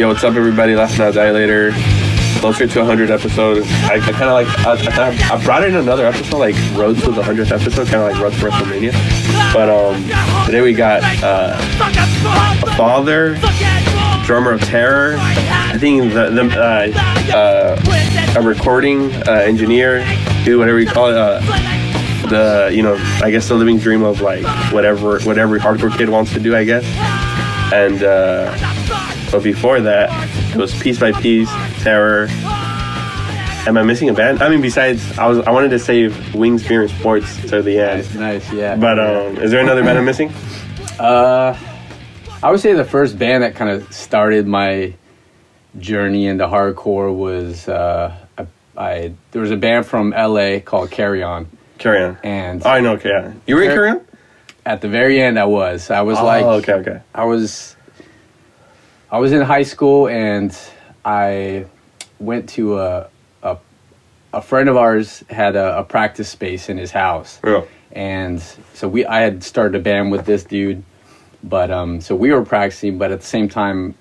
[0.00, 0.74] Yo, what's up, everybody?
[0.74, 1.72] Last Night Dilator.
[2.40, 3.66] Closer to 100 episodes.
[3.82, 6.96] I, I kind of like, I, I, kinda- I brought in another episode, like Road
[7.00, 8.92] to the 100th episode, kind of like Road to WrestleMania.
[9.52, 10.02] But um,
[10.46, 11.54] today we got uh,
[12.66, 13.34] a father,
[14.24, 20.02] drummer of terror, I think the, the uh, uh, a recording uh, engineer,
[20.46, 21.16] do whatever you call it.
[21.18, 21.40] Uh,
[22.30, 26.32] the you know, I guess the living dream of like whatever whatever hardcore kid wants
[26.32, 26.84] to do, I guess.
[27.72, 28.56] And uh,
[29.30, 30.10] but before that,
[30.54, 31.50] it was piece by piece,
[31.82, 32.26] terror.
[33.66, 34.42] Am I missing a band?
[34.42, 37.78] I mean, besides, I was I wanted to save Wings Beer and Sports to the
[37.78, 38.02] end.
[38.02, 38.14] Nice,
[38.48, 38.74] nice, yeah.
[38.76, 40.32] But um, is there another band I'm missing?
[40.98, 41.56] Uh,
[42.42, 44.92] I would say the first band that kind of started my
[45.78, 48.46] journey into hardcore was uh, I,
[48.76, 51.46] I there was a band from LA called Carry On,
[51.78, 52.18] Carry on.
[52.22, 52.92] and Oh, I know.
[52.96, 53.32] Okay, yeah.
[53.46, 54.00] you were in Car- Carry on.
[54.66, 57.00] at the very end I was I was Oh, like okay, okay.
[57.14, 57.76] I was
[59.12, 60.56] I was in high school and
[61.04, 61.66] I
[62.18, 63.08] went to a
[63.42, 63.56] a,
[64.32, 67.62] a friend of ours had a, a practice space in his house Yeah.
[67.92, 68.40] and
[68.74, 70.82] so we I had started a band with this dude,
[71.42, 73.94] but um so we were practicing, but at the same time,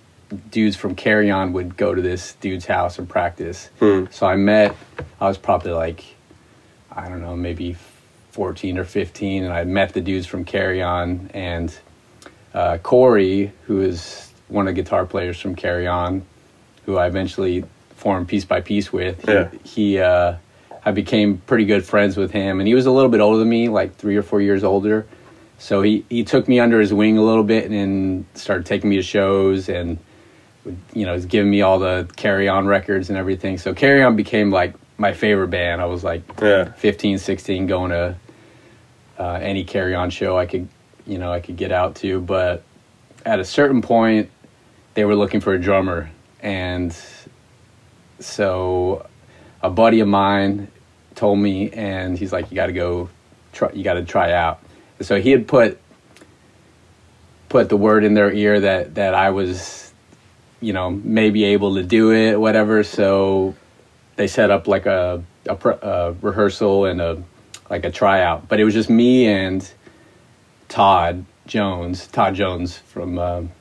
[0.51, 3.69] dudes from Carry On would go to this dude's house and practice.
[3.79, 4.05] Hmm.
[4.11, 4.75] So I met,
[5.19, 6.03] I was probably like,
[6.91, 7.75] I don't know, maybe
[8.31, 11.75] fourteen or fifteen, and I met the dudes from Carry On and
[12.53, 16.23] uh, Corey, who is one of the guitar players from Carry On,
[16.85, 17.63] who I eventually
[17.95, 19.23] formed piece by piece with.
[19.25, 19.49] He, Yeah.
[19.63, 20.35] he uh,
[20.85, 23.49] I became pretty good friends with him, and he was a little bit older than
[23.49, 25.05] me, like three or four years older.
[25.57, 28.95] So he, he took me under his wing a little bit and started taking me
[28.95, 29.97] to shows and
[30.93, 33.57] you know was giving me all the Carry On records and everything.
[33.57, 35.81] So Carry On became like my favorite band.
[35.81, 36.71] I was like Yeah.
[36.73, 38.15] 15, 16, going to
[39.19, 40.67] uh, any Carry On show I could
[41.05, 42.21] you know I could get out to.
[42.21, 42.63] But
[43.25, 44.29] at a certain point,
[44.99, 46.11] they were looking for a drummer,
[46.41, 46.93] and
[48.19, 49.07] so
[49.61, 50.67] a buddy of mine
[51.15, 53.07] told me, and he's like, "You got to go,
[53.53, 54.59] try, you got to try out."
[54.99, 55.79] So he had put
[57.47, 59.93] put the word in their ear that that I was,
[60.59, 62.83] you know, maybe able to do it, whatever.
[62.83, 63.55] So
[64.17, 67.23] they set up like a a, a rehearsal and a
[67.69, 69.71] like a tryout, but it was just me and
[70.67, 73.51] Todd Jones, Todd Jones from um,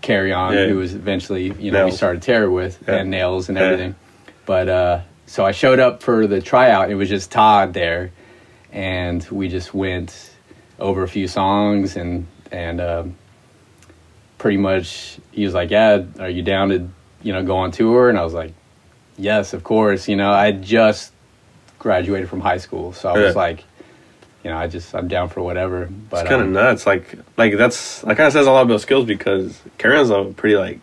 [0.00, 0.66] Carry On, Yeah.
[0.66, 2.96] who was eventually you know we started Terror with Yeah.
[2.96, 3.64] and Nails and Yeah.
[3.64, 3.94] everything.
[4.46, 6.90] But uh, so I showed up for the tryout.
[6.90, 8.10] It was just Todd there,
[8.72, 10.30] and we just went
[10.80, 13.14] over a few songs and and um,
[14.38, 16.88] pretty much he was like, "Yeah, are you down to
[17.22, 18.52] you know go on tour?" And I was like,
[19.16, 21.12] "Yes, of course." You know, I just
[21.78, 23.64] graduated from high school, so I was like,
[24.44, 25.88] you know, I just I'm down for whatever.
[26.10, 26.86] But It's kind of um, nuts.
[26.86, 30.24] Like, like that's that kind of says a lot about skills because Carry On's a
[30.36, 30.80] pretty like,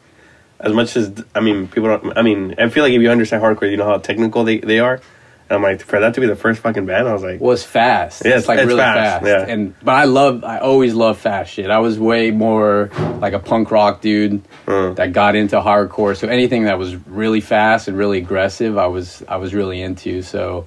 [0.60, 2.18] as much as I mean, people don't.
[2.18, 4.80] I mean, I feel like if you understand hardcore, you know how technical they, they
[4.80, 7.40] are, And I'm like, for that to be the first fucking band, I was like,
[7.42, 8.24] was fast.
[8.26, 9.48] Yeah, it's like it's really fast, fast.
[9.48, 9.54] yeah.
[9.54, 11.70] And but I love I always love fast shit.
[11.70, 12.90] I was way more
[13.20, 14.94] like a punk rock dude Uh.
[14.94, 16.16] that got into hardcore.
[16.16, 20.22] So anything that was really fast and really aggressive, I was I was really into.
[20.24, 20.66] So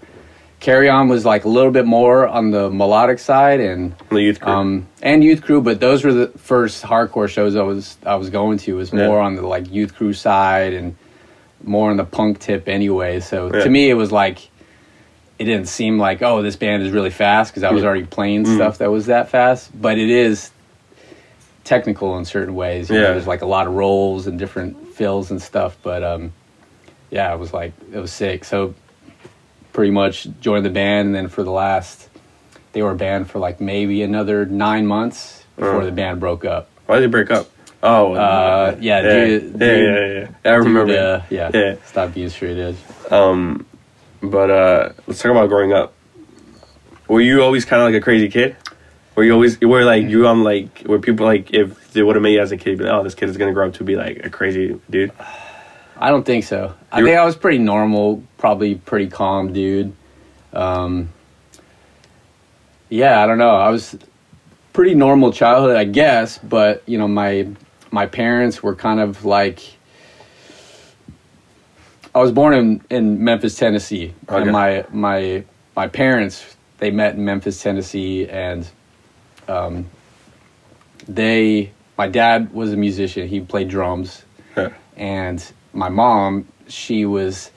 [0.62, 4.38] Carry On was like a little bit more on the melodic side and the youth
[4.38, 4.48] group.
[4.56, 8.30] um and Youth Crew, but those were the first hardcore shows I was I was
[8.30, 9.06] going to was Yeah.
[9.08, 10.94] more on the like Youth Crew side and
[11.64, 13.18] more on the punk tip anyway.
[13.18, 13.64] So Yeah.
[13.64, 14.38] to me it was like
[15.40, 17.86] it didn't seem like oh this band is really fast because I was Mm.
[17.86, 20.52] already playing stuff that was that fast, but it is
[21.64, 22.88] technical in certain ways.
[22.88, 23.10] You know, Yeah.
[23.14, 26.32] there's like a lot of rolls and different fills and stuff, but um,
[27.10, 28.44] yeah, it was like it was sick.
[28.44, 28.74] So
[29.72, 32.08] pretty much joined the band, and then for the last,
[32.72, 35.84] they were banned for like maybe another nine months before Uh.
[35.86, 36.68] the band broke up.
[36.86, 37.48] Why did they break up?
[37.82, 40.50] Oh, Uh, yeah, yeah, dude- yeah, dude- yeah, yeah, yeah.
[40.52, 40.86] I remember.
[40.86, 41.74] Dude, uh, yeah, Yeah.
[41.86, 42.76] stop being straight edge.
[43.10, 43.66] Um,
[44.22, 45.92] but uh, let's talk about growing up.
[47.08, 48.56] Were you always kind of like a crazy kid?
[49.16, 52.22] Were you always were like you on like were people like if they would have
[52.22, 53.84] met you as a kid, be like, oh, this kid is gonna grow up to
[53.84, 55.12] be like a crazy dude?
[56.02, 56.74] I don't think so.
[56.90, 59.92] I You- think I was pretty normal, probably pretty calm dude.
[60.52, 61.10] Um,
[62.88, 63.54] yeah, I don't know.
[63.54, 63.96] I was
[64.72, 67.46] pretty normal childhood, I guess, but you know, my
[67.92, 69.60] my parents were kind of like
[72.14, 74.42] I was born in, in Memphis, Tennessee, Okay.
[74.42, 75.44] and my my
[75.76, 78.68] my parents they met in Memphis, Tennessee, and
[79.46, 79.86] um,
[81.06, 83.28] they my dad was a musician.
[83.28, 84.24] He played drums,
[84.96, 87.50] and my mom she was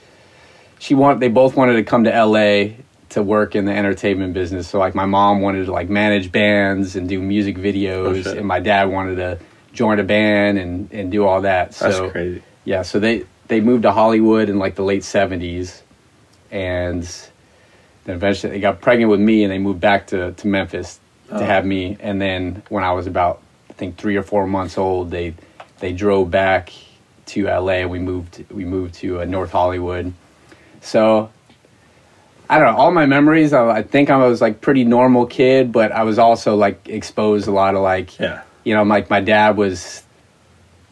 [0.80, 2.76] she want they both wanted to come to LA
[3.10, 4.68] to work in the entertainment business.
[4.68, 8.38] So like my mom wanted to like manage bands and do music Oh, videos, shit.
[8.38, 9.40] and my dad wanted to
[9.74, 11.72] join a band and and do all that.
[11.72, 12.44] That's so crazy.
[12.66, 15.84] yeah, so they they moved to Hollywood in like the late seventies,
[16.52, 17.04] and
[18.06, 21.00] then eventually they got pregnant with me, and they moved back to to Memphis
[21.32, 21.40] Oh.
[21.40, 21.98] to have me.
[22.02, 25.34] And then when I was about I think three or four months old, they
[25.80, 26.72] they drove back
[27.28, 27.82] to LA.
[27.84, 30.14] and We moved we moved to uh, North Hollywood.
[30.82, 31.30] So
[32.50, 32.78] I don't know.
[32.78, 36.20] All my memories, I, I think I was like pretty normal kid, but I was
[36.20, 38.44] also like exposed a lot of like Yeah.
[38.64, 40.04] you know, like my dad was,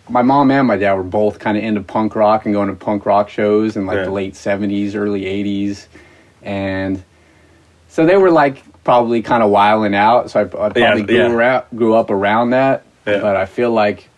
[0.10, 2.76] my mom and my dad were both kind of into punk rock and going to
[2.76, 4.06] punk rock shows in like Yeah.
[4.06, 5.88] the late seventies, early eighties,
[6.42, 7.04] and
[7.88, 10.32] so they were like probably kind of wiling out.
[10.32, 11.38] So I, I probably Yeah, grew.
[11.38, 13.20] Around, grew up around that, Yeah.
[13.20, 14.10] but I feel like,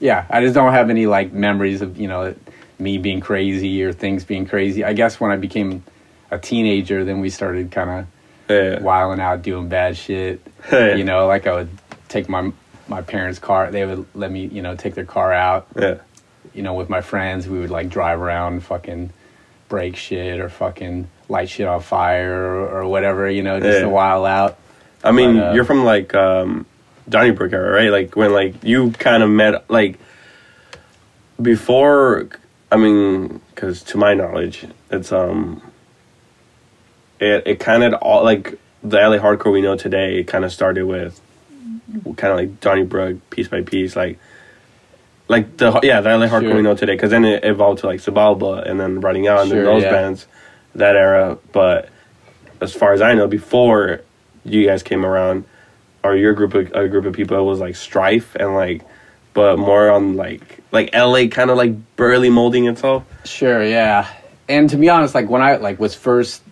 [0.00, 2.34] yeah, I just don't have any like memories of you know
[2.78, 4.82] me being crazy or things being crazy.
[4.84, 5.84] I guess when I became
[6.30, 8.06] a teenager, then we started kind of
[8.48, 8.80] Yeah.
[8.80, 10.40] wilding out, doing bad shit.
[10.72, 10.94] Yeah.
[10.94, 11.68] You know, like I would
[12.08, 12.52] take my
[12.88, 13.70] my parents' car.
[13.70, 15.66] They would let me, you know, take their car out.
[15.78, 15.98] Yeah.
[16.54, 19.10] You know, with my friends, we would like drive around, fucking
[19.68, 23.30] break shit or fucking light shit on fire or, or whatever.
[23.30, 23.86] You know, just Yeah.
[23.86, 24.58] a while out.
[25.04, 26.66] I mean, But, uh, you're from like um,
[27.10, 27.90] Donnybrook era, right?
[27.90, 29.98] Like when like you kind of met like
[31.40, 32.28] before.
[32.72, 35.60] I mean, because to my knowledge, it's um,
[37.18, 40.20] it it kind of all like the LA hardcore we know today.
[40.20, 41.20] It kind of started with
[42.16, 44.18] kind of like Donnybrook, piece by piece, like
[45.26, 46.54] like the yeah the LA hardcore Sure.
[46.54, 46.94] we know today.
[46.94, 49.82] Because then it evolved to like Xibalba and then Rotting Out and then Sure, those
[49.82, 49.90] yeah.
[49.90, 50.26] bands,
[50.76, 51.38] that era.
[51.52, 51.88] But
[52.60, 54.02] as far as I know, before
[54.44, 55.44] you guys came around,
[56.02, 58.82] or your group of a group of people was like Strife and like,
[59.34, 63.04] but more on like like LA kind of like burly molding itself.
[63.24, 64.08] Sure, yeah.
[64.48, 66.42] And to be honest, like when I like was first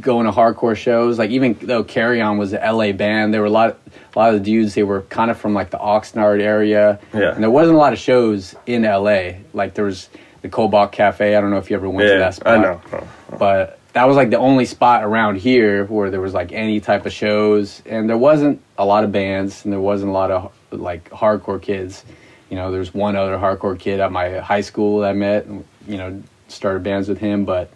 [0.00, 3.46] going to hardcore shows, like even though Carry On was a LA band, there were
[3.46, 3.78] a lot
[4.14, 6.98] a lot of the dudes they were kind of from like the Oxnard area.
[7.12, 7.34] Yeah.
[7.34, 9.32] And there wasn't a lot of shows in LA.
[9.52, 10.08] Like there was
[10.42, 11.34] the Cobalt Cafe.
[11.34, 12.58] I don't know if you ever went to that spot.
[12.58, 12.80] I know.
[12.92, 13.36] Oh, oh.
[13.38, 17.04] But that was like the only spot around here where there was like any type
[17.06, 20.52] of shows and there wasn't a lot of bands and there wasn't a lot of
[20.70, 22.04] like hardcore kids.
[22.48, 25.64] You know, there's one other hardcore kid at my high school that I met and
[25.86, 27.70] you know, started bands with him, but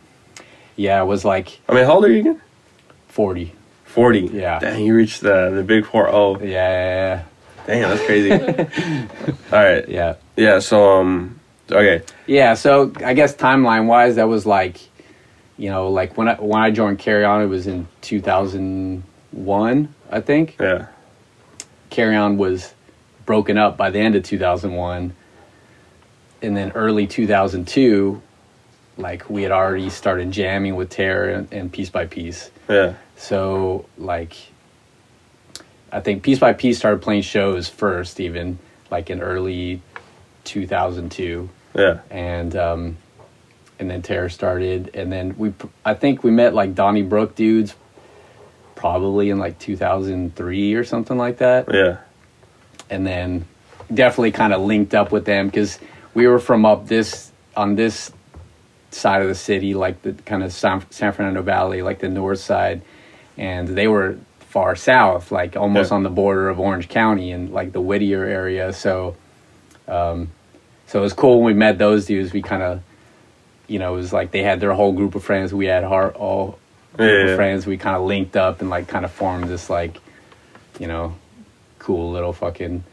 [0.76, 2.40] yeah, it was like I mean, how old are you again?
[3.08, 3.52] 40.
[3.85, 4.20] Forty.
[4.20, 4.58] Yeah.
[4.58, 6.38] Dang, you reached the the big four oh.
[6.40, 7.23] Yeah, yeah,
[7.66, 8.30] Damn, that's crazy.
[9.52, 9.88] All right.
[9.88, 10.16] yeah.
[10.37, 10.58] Yeah.
[10.58, 11.40] So um.
[11.70, 12.04] Okay.
[12.26, 14.78] Yeah, so I guess timeline wise, that was like,
[15.58, 20.20] you know, like when I when I joined Carry On, it was in 2001, I
[20.20, 20.56] think.
[20.60, 20.86] Yeah.
[21.90, 22.75] Carry On was
[23.25, 25.14] broken up by the end of 2001.
[26.42, 28.20] And then early 2002,
[28.98, 32.50] like we had already started jamming with Terror and, and Piece by Piece.
[32.68, 32.94] Yeah.
[33.16, 34.34] So, like,
[35.90, 38.58] I think Piece by Piece started playing shows first, even
[38.90, 39.80] like in early
[40.44, 42.00] 2002 Yeah.
[42.10, 42.96] and um,
[43.78, 45.52] and then Terror started, and then we
[45.85, 47.75] I think we met like donnie Donnybrook dudes
[48.75, 51.66] probably in like 2003 or something like that.
[51.73, 51.99] Yeah.
[52.90, 53.47] And then
[53.92, 55.78] definitely kind of linked up with them because
[56.14, 58.12] we were from up this on this
[58.90, 62.38] side of the city, like the kind of San, San Fernando Valley, like the north
[62.38, 62.83] side,
[63.37, 65.97] and they were far south, like almost Yeah.
[65.97, 68.73] on the border of Orange County and like the Whittier area.
[68.73, 69.16] So,
[69.88, 70.30] um,
[70.87, 72.33] so it was cool when we met those dudes.
[72.33, 72.80] We kind of,
[73.68, 75.52] you know, it was like they had their whole group of friends.
[75.52, 76.58] We had our all
[76.94, 77.66] group Yeah, of friends.
[77.66, 79.99] We kind of linked up and like kind of formed this like,
[80.78, 81.14] you know,
[81.78, 82.85] cool little fucking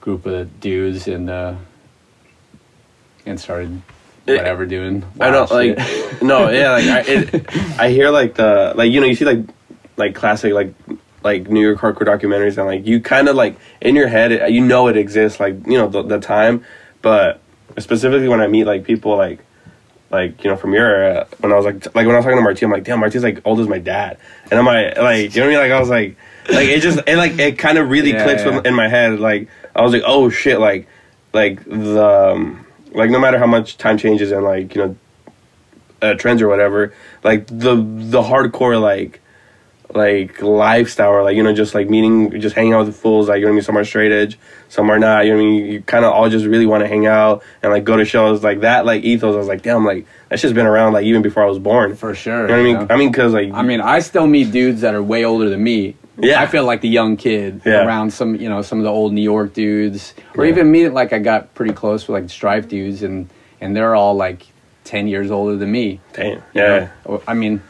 [0.00, 1.54] group of dudes and uh,
[3.26, 3.80] and started
[4.26, 5.04] It- whatever doing.
[5.20, 7.46] I know, wild like, no, yeah, like, I, it,
[7.78, 9.40] I hear like the, like, you know, you see like,
[9.96, 10.72] like classic, like,
[11.22, 14.50] like New York hardcore documentaries, and like, you kind of like in your head, it,
[14.50, 16.64] you know, it exists, like, you know, the, the time,
[17.02, 17.40] but
[17.78, 19.40] specifically when I meet like people like,
[20.10, 22.38] like you know, from your era, when I was like, like when I was talking
[22.38, 24.18] to Marty, I'm like, damn, Marty's like old as my dad,
[24.50, 25.70] and I'm like, like, you know what I mean?
[25.70, 26.16] Like, I was like,
[26.50, 28.56] like it just, it like, it kind of really Yeah, clicks yeah.
[28.56, 30.88] with- in my head, like, I was like, oh shit, like,
[31.32, 34.96] like the, um, like no matter how much time changes and like you know
[36.02, 39.19] uh, trends or whatever like the the hardcore like
[39.94, 43.28] like lifestyle or like you know just like meeting just hanging out with the fools
[43.28, 45.38] like you know what I mean some are straight edge some are not you know
[45.38, 47.82] what I mean you kind of all just really want to hang out and like
[47.84, 50.66] go to shows like that like ethos I was like damn like that's just been
[50.66, 52.42] around like even before I was born for sure.
[52.42, 52.90] you know what I mean?
[52.90, 55.62] I mean because like I mean, I still meet dudes that are way older than
[55.62, 55.96] me.
[56.18, 56.40] Yeah.
[56.40, 57.84] I feel like the young kid Yeah.
[57.84, 60.52] around some, you know, some of the old New York dudes, or Yeah.
[60.52, 60.88] even me.
[60.88, 63.28] Like I got pretty close with like Strife dudes, and
[63.60, 64.46] and they're all like
[64.84, 65.98] ten years older than me.
[66.12, 67.22] damn yeah know?
[67.26, 67.60] I mean,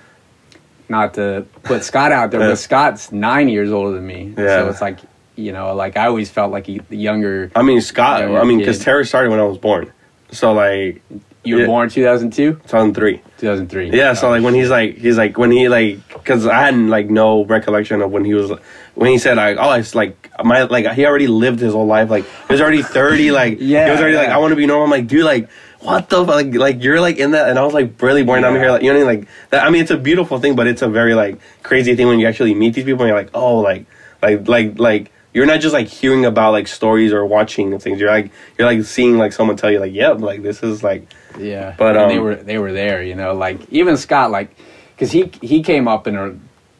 [0.91, 4.35] not to put Scott out there, but Scott's nine years older than me.
[4.37, 4.47] Yeah.
[4.65, 4.99] So it's like,
[5.37, 7.51] you know, like I always felt like the younger.
[7.55, 9.93] I mean Scott I mean because Terror started when I was born
[10.33, 11.01] so like
[11.43, 11.67] You were Yeah.
[11.67, 13.91] born two thousand two, 2003 two thousand three.
[13.91, 17.09] Yeah, so like when he's like he's like when he like because I hadn't like
[17.09, 18.53] no recollection of when he was
[18.95, 22.11] when he said like oh it's like my like he already lived his whole life
[22.11, 24.29] like he was already thirty like Yeah, he was already like.
[24.29, 25.49] I want to be normal I'm like dude like
[25.81, 28.43] what the fuck like like you're like in that and I was like really born
[28.43, 28.61] down Yeah.
[28.61, 30.55] here like you know what I mean like that I mean it's a beautiful thing
[30.57, 33.17] but it's a very like crazy thing when you actually meet these people and you're
[33.19, 33.87] like oh like
[34.23, 38.11] like like like you're not just like hearing about like stories or watching things you're
[38.11, 41.07] like you're like seeing like someone tell you like yep like this is like
[41.39, 43.33] Yeah, But, and they um, were they were there, you know.
[43.35, 44.51] Like even Scott, like,
[44.93, 46.35] because he he came up in a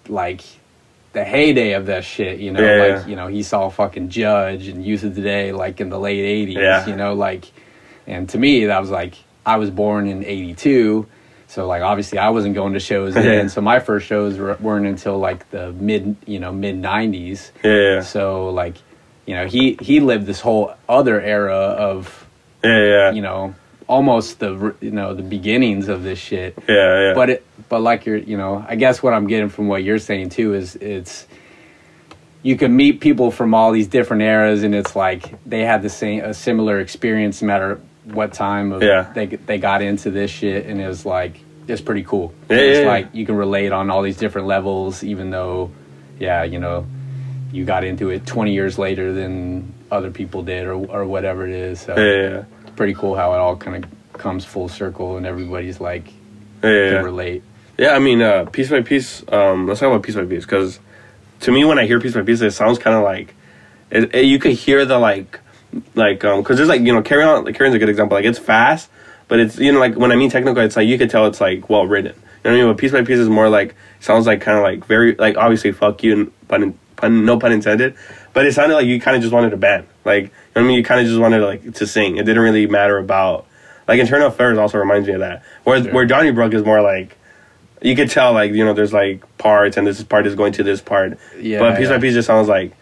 [0.09, 0.43] like
[1.13, 2.61] the heyday of that shit, you know.
[2.61, 3.07] Yeah, like yeah.
[3.07, 6.55] you know he saw fucking Judge and Youth of Today like in the late '80s,
[6.59, 6.87] Yeah.
[6.91, 7.15] you know.
[7.15, 7.45] Like,
[8.07, 9.15] and to me that was like
[9.47, 11.07] I was born in '82,
[11.49, 13.23] so like obviously I wasn't going to shows Yeah.
[13.23, 13.49] then.
[13.49, 17.51] So my first shows were, weren't until like the mid you know mid '90s.
[17.65, 18.77] yeah yeah So like,
[19.27, 22.27] you know he he lived this whole other era of
[22.65, 23.55] yeah yeah you know
[23.87, 28.07] almost the you know the beginnings of this shit yeah yeah but it but like
[28.07, 31.27] you're you know i guess what i'm getting from what you're saying too is it's
[32.43, 35.89] you can meet people from all these different eras and it's like they had the
[35.89, 37.81] same a similar experience no matter
[38.13, 39.11] what time of Yeah.
[39.15, 42.81] they they got into this shit and it was like it's pretty cool Yeah, it's
[42.81, 45.71] yeah, like you can relate on all these different levels even though
[46.19, 46.87] yeah you know
[47.53, 51.55] you got into it 20 years later than other people did or or whatever it
[51.55, 52.45] is so yeah yeah
[52.77, 56.05] pretty cool how it all kind of comes full circle and everybody's like
[56.63, 57.43] can relate.
[57.79, 59.25] Yeah, I mean, uh, piece by piece.
[59.33, 60.79] Um, let's talk about piece by piece because
[61.41, 63.35] to me, when I hear piece by piece, it sounds kind of like
[63.91, 65.41] it, it- you could hear the like,
[65.95, 67.45] like, um, because there's like you know, carry on.
[67.45, 68.17] Like, carry on's a good example.
[68.17, 68.89] Like, it's fast,
[69.29, 71.41] but it's you know, like when I mean technical, it's like you could tell it's
[71.41, 72.15] like well written.
[72.45, 72.73] You know what I mean?
[72.75, 75.73] But piece by piece is more like sounds like kind of like very like obviously
[75.73, 77.95] fuck you and pun, pun no pun intended,
[78.33, 79.87] but it sounded like you kind of just wanted a band.
[80.05, 80.77] Like, you know what I mean?
[80.79, 82.17] You kind of just wanted like to sing.
[82.17, 83.47] It didn't really matter about.
[83.87, 85.43] Like Internal Affairs also reminds me of that.
[85.65, 85.93] Where Sure.
[85.93, 87.17] where Donnybrook is more like
[87.83, 90.63] you could tell like you know there's like parts and this part is going to
[90.63, 91.19] this part.
[91.39, 91.97] Yeah, But piece yeah.
[91.97, 92.73] by piece just sounds like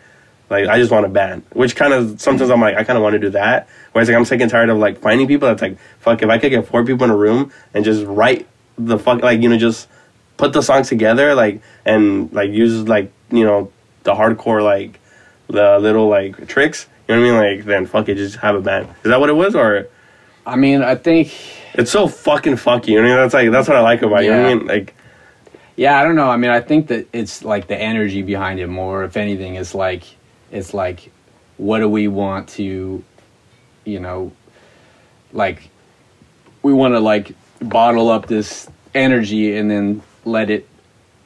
[0.50, 3.02] like I just want a band, which kind of sometimes I'm like I kind of
[3.02, 3.68] want to do that.
[3.92, 6.38] Whereas like I'm sick and tired of like finding people that's like fuck if I
[6.38, 9.58] could get four people in a room and just write the fuck like you know
[9.58, 9.88] just
[10.36, 13.70] put the songs together like and like use like you know
[14.04, 15.00] the hardcore like
[15.48, 16.86] the little like tricks.
[17.08, 17.56] You know what I mean?
[17.58, 18.88] Like then fuck it, just have a band.
[19.02, 19.88] Is that what it was or?
[20.46, 21.30] I mean, I think,
[21.74, 22.88] It's so fucking fucky.
[22.88, 23.16] You know I mean?
[23.16, 24.24] That's like that's what I like about it.
[24.26, 24.54] You know what I Yeah.
[24.56, 24.66] mean?
[24.66, 24.94] Like
[25.76, 26.28] yeah, I don't know.
[26.28, 29.04] I mean, I think that it's like the energy behind it more.
[29.04, 30.02] If anything, it's like,
[30.50, 31.10] it's like,
[31.56, 33.02] what do we want to,
[33.84, 34.32] you know,
[35.32, 35.70] like,
[36.62, 40.68] we want to like bottle up this energy and then let it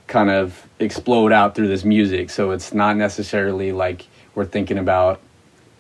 [0.07, 2.31] kind of explode out through this music.
[2.31, 5.21] So it's not necessarily like we're thinking about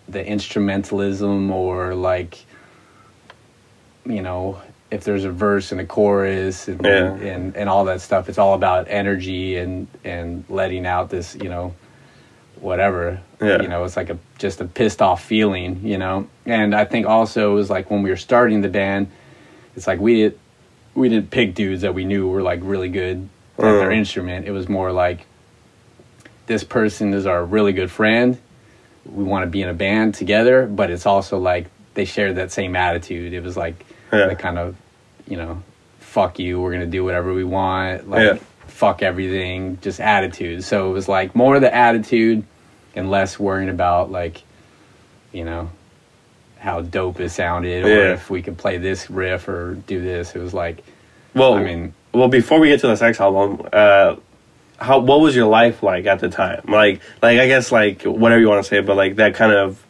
[0.09, 2.45] the instrumentalism or like
[4.05, 7.15] you know if there's a verse and a chorus and, Yeah.
[7.15, 8.29] and and all that stuff.
[8.29, 11.75] It's all about energy and and letting out this, you know,
[12.63, 13.21] whatever.
[13.41, 13.61] Yeah.
[13.61, 16.29] You know, it's like a just a pissed off feeling, you know.
[16.47, 19.09] And I think also it was like when we were starting the band,
[19.77, 20.33] it's like we
[20.95, 23.29] we didn't pick dudes that we knew were like really good
[23.59, 23.97] at their Mm.
[23.99, 24.47] instrument.
[24.47, 25.27] It was more like
[26.47, 28.39] this person is our really good friend.
[29.05, 32.53] We want to be in a band together, but it's also like they shared that
[32.53, 33.33] same attitude.
[33.33, 34.27] It was like Yeah.
[34.27, 34.77] the kind of,
[35.27, 35.63] you know,
[36.01, 38.39] fuck you, we're gonna do whatever we want, like Yeah.
[38.67, 40.63] fuck everything, just attitude.
[40.65, 42.45] So it was like more the attitude
[42.95, 44.43] and less worrying about like,
[45.33, 45.71] you know,
[46.59, 48.13] how dope it sounded or Yeah.
[48.13, 50.35] if we could play this riff or do this.
[50.37, 50.83] It was like
[51.35, 54.17] Well, I mean- well, before we get to the sex album, uh,
[54.79, 56.63] how what was your life like at the time?
[56.69, 59.85] Like, like I guess like whatever you want to say, but like that kind of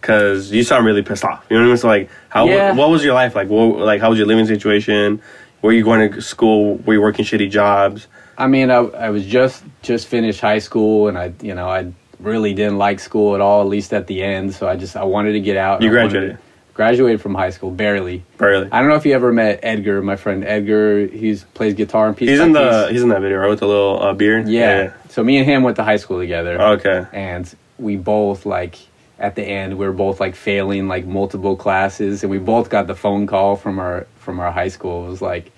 [0.00, 1.44] because you sound really pissed off.
[1.50, 1.76] You know what I mean?
[1.76, 2.72] So like, how Yeah.
[2.72, 3.48] what was your life like?
[3.48, 5.20] What, like how was your living situation?
[5.62, 6.76] Were you going to school?
[6.86, 8.06] Were you working shitty jobs?
[8.36, 11.92] I mean, I, I was just just finished high school, and I, you know, I
[12.20, 14.54] really didn't like school at all, at least at the end.
[14.54, 15.82] So I just I wanted to get out.
[15.82, 16.32] You graduated?
[16.36, 16.38] to-
[16.74, 18.22] graduated from high school, barely.
[18.36, 18.68] Barely.
[18.70, 21.08] I don't know if you ever met Edgar, my friend Edgar.
[21.08, 22.28] He's plays guitar and piece.
[22.30, 22.92] He's in the Piece.
[22.92, 24.48] he's in that video right with the little uh, beard.
[24.48, 24.92] yeah.
[25.08, 26.60] So me and him went to high school together.
[26.60, 27.04] Okay.
[27.12, 28.76] and we both like
[29.20, 32.86] at the end we were both like failing like multiple classes and we both got
[32.86, 35.50] the phone call from our from our high school it was like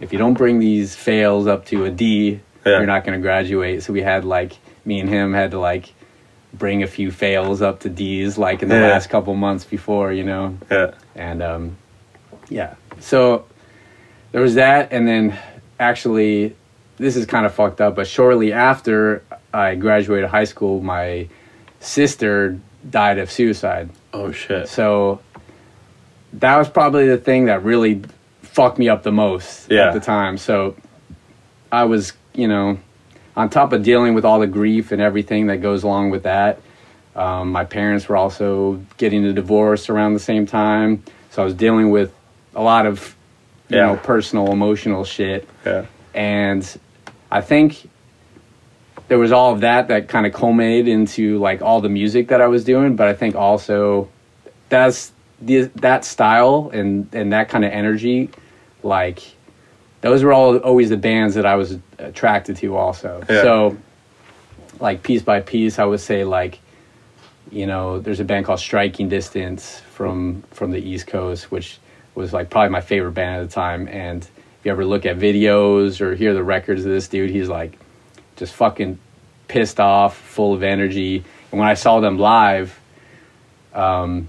[0.00, 2.78] if you don't bring these fails up to a d Yeah.
[2.78, 4.52] you're not going to graduate so we had like
[4.90, 5.92] me and him had to like
[6.52, 8.88] bring a few fails up to d's like in the Yeah.
[8.88, 10.94] last couple months before you know Yeah.
[11.14, 11.76] and um,
[12.48, 13.44] yeah so
[14.32, 15.38] there was that and then
[15.78, 16.56] actually
[16.96, 19.22] this is kind of fucked up but shortly after
[19.54, 21.28] i graduated high school my
[21.78, 22.58] sister
[22.90, 24.68] died of suicide Oh shit.
[24.68, 25.20] so
[26.34, 28.02] that was probably the thing that really
[28.42, 29.86] fucked me up the most Yeah.
[29.88, 30.74] at the time so
[31.70, 32.76] i was you know
[33.36, 36.60] on top of dealing with all the grief and everything that goes along with that
[37.16, 41.54] um, my parents were also getting a divorce around the same time so i was
[41.54, 42.12] dealing with
[42.54, 43.14] a lot of
[43.68, 43.86] you Yeah.
[43.86, 45.86] know personal emotional shit Yeah.
[46.14, 46.64] and
[47.32, 47.88] I think
[49.06, 52.40] there was all of that that kind of culminated into like all the music that
[52.40, 54.08] I was doing, but I think also
[54.68, 58.30] that's the, that style and and that kind of energy,
[58.82, 59.20] like
[60.00, 63.22] those were all always the bands that I was attracted to also.
[63.28, 63.42] Yeah.
[63.42, 63.78] So
[64.80, 66.58] like piece by piece, I would say like
[67.50, 71.78] you know there's a band called Striking Distance from from the East Coast, which
[72.14, 73.88] was like probably my favorite band at the time.
[73.88, 77.48] And if you ever look at videos or hear the records of this dude, he's
[77.48, 77.78] like
[78.36, 78.98] just fucking
[79.48, 81.24] pissed off, full of energy.
[81.50, 82.78] And when I saw them live,
[83.74, 84.28] um,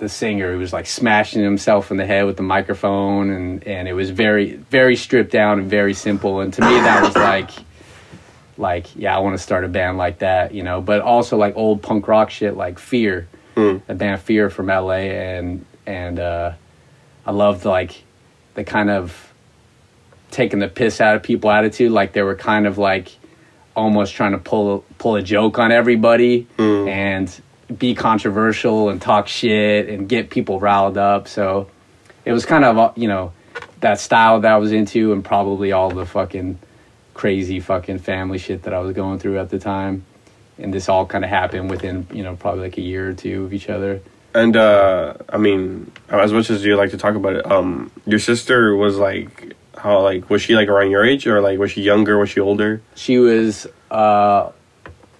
[0.00, 3.86] the singer who was like smashing himself in the head with the microphone, and and
[3.86, 6.40] it was very very stripped down and very simple.
[6.40, 7.50] And to me, that was like
[8.56, 10.80] like yeah, I want to start a band like that, you know.
[10.80, 13.28] But also like old punk rock shit, like Fear,
[13.86, 16.52] the band Fear from LA, and and uh,
[17.26, 18.02] I loved like
[18.54, 19.32] the kind of
[20.30, 23.10] taking the piss out of people attitude, like they were kind of like
[23.76, 26.46] almost trying to pull pull a joke on everybody
[26.88, 27.40] and
[27.76, 31.28] be controversial and talk shit and get people riled up.
[31.28, 31.70] So
[32.24, 33.32] it was kind of uh, you know
[33.80, 36.58] that style that I was into, and probably all the fucking
[37.14, 40.04] crazy fucking family shit that I was going through at the time.
[40.58, 43.44] And this all kind of happened within you know probably like a year or two
[43.44, 44.00] of each other.
[44.34, 48.18] And uh I mean, as much as you like to talk about it, um, your
[48.18, 51.82] sister was like how like was she like around your age or like was she
[51.82, 52.18] younger?
[52.18, 52.82] Was she older?
[52.94, 54.50] She was uh,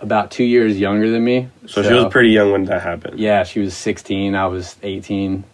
[0.00, 1.48] about two years younger than me.
[1.66, 3.18] So, she was pretty young when that happened.
[3.18, 4.34] Yeah, she was 16.
[4.34, 5.44] I was 18.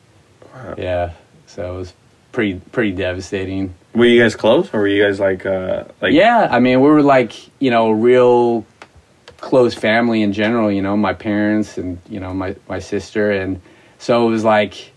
[0.78, 1.12] Yeah,
[1.46, 1.92] so it was
[2.32, 3.74] pretty pretty devastating.
[3.94, 6.88] Were you guys close, or were you guys like uh like yeah, I mean, we
[6.88, 8.64] were like you know a real
[9.38, 10.70] close family in general.
[10.70, 13.60] You know, my parents and you know my my sister, and
[13.98, 14.92] so it was like.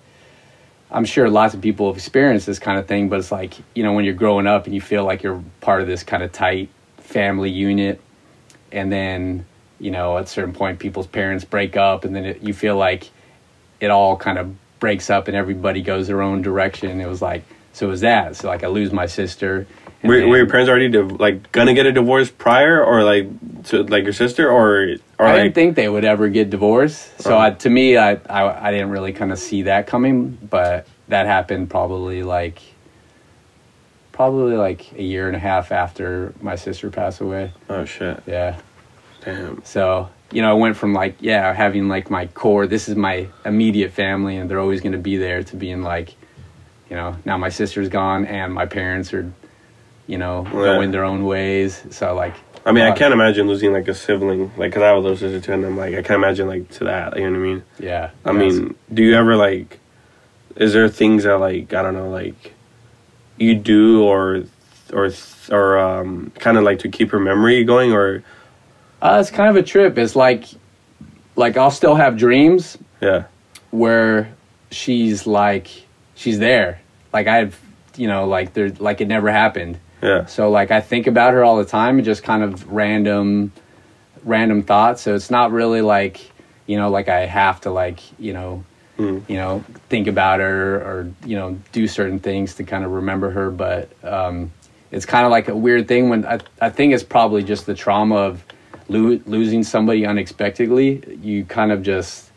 [0.91, 3.83] I'm sure lots of people have experienced this kind of thing, but it's like, you
[3.83, 6.31] know, when you're growing up and you feel like you're part of this kind of
[6.31, 8.01] tight family unit,
[8.71, 9.45] and then,
[9.79, 12.75] you know, at a certain point, people's parents break up, and then it, you feel
[12.77, 13.10] like
[13.79, 17.01] it all kind of breaks up and everybody goes their own direction.
[17.01, 18.36] It was like, so it was that.
[18.36, 19.67] So, like, I lose my sister.
[20.03, 23.27] Were, were your parents already div- like gonna get a divorce prior, or like
[23.65, 27.19] to like your sister, or or I like didn't think they would ever get divorced.
[27.21, 27.47] So Uh-huh.
[27.47, 31.25] I, to me, I, I I didn't really kind of see that coming, but that
[31.25, 32.62] happened probably like
[34.19, 37.53] probably like a year and a half after my sister passed away.
[37.69, 38.58] oh shit, Yeah.
[39.23, 42.67] damn, So you know, I went from like yeah having like my core.
[42.67, 45.41] This is my immediate family, and they're always going to be there.
[45.43, 46.10] To being like,
[46.89, 49.32] you know, now my sister's gone and my parents are,
[50.05, 50.51] you know, Yeah.
[50.75, 51.82] going their own ways.
[51.89, 54.88] So like, I mean, I uh, can't imagine losing like a sibling, like because I
[54.88, 57.15] have a little sister too, and I'm like, I can't imagine like to that.
[57.17, 57.63] You know what I mean?
[57.79, 58.10] Yeah.
[58.25, 58.39] I yes.
[58.53, 59.79] mean, do you ever like?
[60.58, 62.53] Is there things that like I don't know, like
[63.39, 64.43] you do or
[64.93, 65.10] or
[65.49, 68.23] or um kind of like to keep her memory going, or
[69.02, 69.97] uh, it's kind of a trip.
[69.97, 70.45] It's like,
[71.36, 73.25] like I'll still have dreams yeah,
[73.71, 74.34] where
[74.71, 75.69] she's like,
[76.15, 76.82] she's there.
[77.13, 77.60] Like I've,
[77.95, 79.80] you know, like there, like it never happened.
[80.04, 83.52] yeah, So like I think about her all the time and just kind of random
[84.23, 85.02] random thoughts.
[85.02, 86.19] So it's not really like,
[86.67, 88.65] you know, like I have to like, you know,
[88.99, 89.29] Mm.
[89.29, 93.29] you know, think about her or, you know, do certain things to kind of remember
[93.31, 94.51] her, but um
[94.91, 97.73] it's kind of like a weird thing when I I think it's probably just the
[97.73, 98.43] trauma of
[98.89, 101.17] lo- losing somebody unexpectedly.
[101.21, 102.29] You kind of just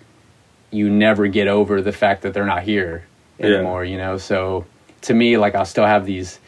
[0.70, 3.04] you never get over the fact that they're not here
[3.38, 3.46] Yeah.
[3.46, 4.16] anymore, you know.
[4.18, 4.64] So
[5.02, 6.38] to me like I'll still have these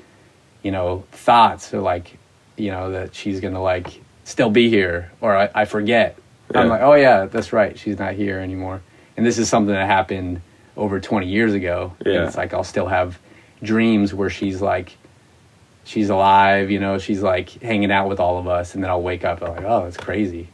[0.63, 2.17] you know, thoughts or like,
[2.57, 6.17] you know, that she's gonna like still be here or I, I forget.
[6.55, 8.81] I'm like, oh yeah, that's right, she's not here anymore.
[9.17, 10.41] And this is something that happened
[10.77, 11.93] over 20 years ago.
[12.05, 12.27] And Yeah.
[12.27, 13.19] it's like I'll still have
[13.63, 14.97] dreams where she's like,
[15.85, 19.03] she's alive, you know, she's like hanging out with all of us, and then I'll
[19.03, 20.49] wake up and I'm like, oh, it's crazy,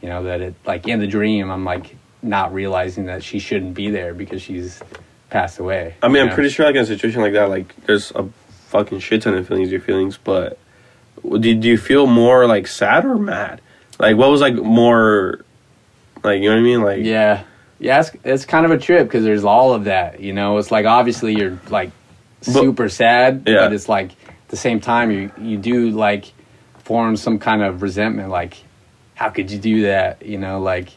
[0.00, 3.74] you know, that it like in the dream I'm like not realizing that she shouldn't
[3.74, 4.80] be there because she's
[5.30, 5.94] passed away.
[6.02, 6.34] I mean, I'm know?
[6.34, 8.28] pretty sure like in a situation like that, like there's a
[8.68, 10.58] fucking shit ton of feelings, your feelings, but
[11.22, 13.60] do, do you feel more like sad or mad?
[13.98, 15.44] Like what was like more,
[16.24, 16.82] like you know what I mean?
[16.82, 17.44] Like Yeah,
[17.82, 20.20] yeah, it's, it's kind of a trip because there's all of that.
[20.20, 21.90] You know, it's like obviously you're like
[22.40, 23.56] super sad, Yeah.
[23.64, 26.32] but it's like at the same time you you do like
[26.78, 28.30] form some kind of resentment.
[28.30, 28.56] Like,
[29.14, 30.24] how could you do that?
[30.24, 30.90] You know, like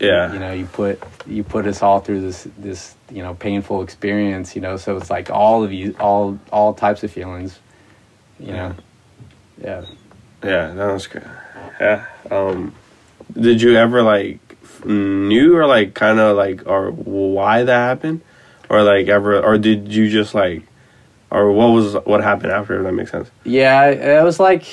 [0.00, 3.82] yeah, you know you put you put us all through this this you know painful
[3.82, 4.54] experience.
[4.56, 7.58] You know, so it's like all of you all all types of feelings.
[8.40, 8.74] You know,
[9.62, 9.84] yeah.
[10.44, 11.24] Yeah, that was good.
[11.80, 12.04] Yeah.
[12.30, 12.74] Um,
[13.32, 14.38] did you ever like
[14.86, 18.22] knew or like kind of like or why that happened,
[18.68, 20.62] or like ever or did you just like,
[21.30, 22.78] or what was what happened after?
[22.78, 23.30] If that makes sense.
[23.44, 24.64] Yeah, it was like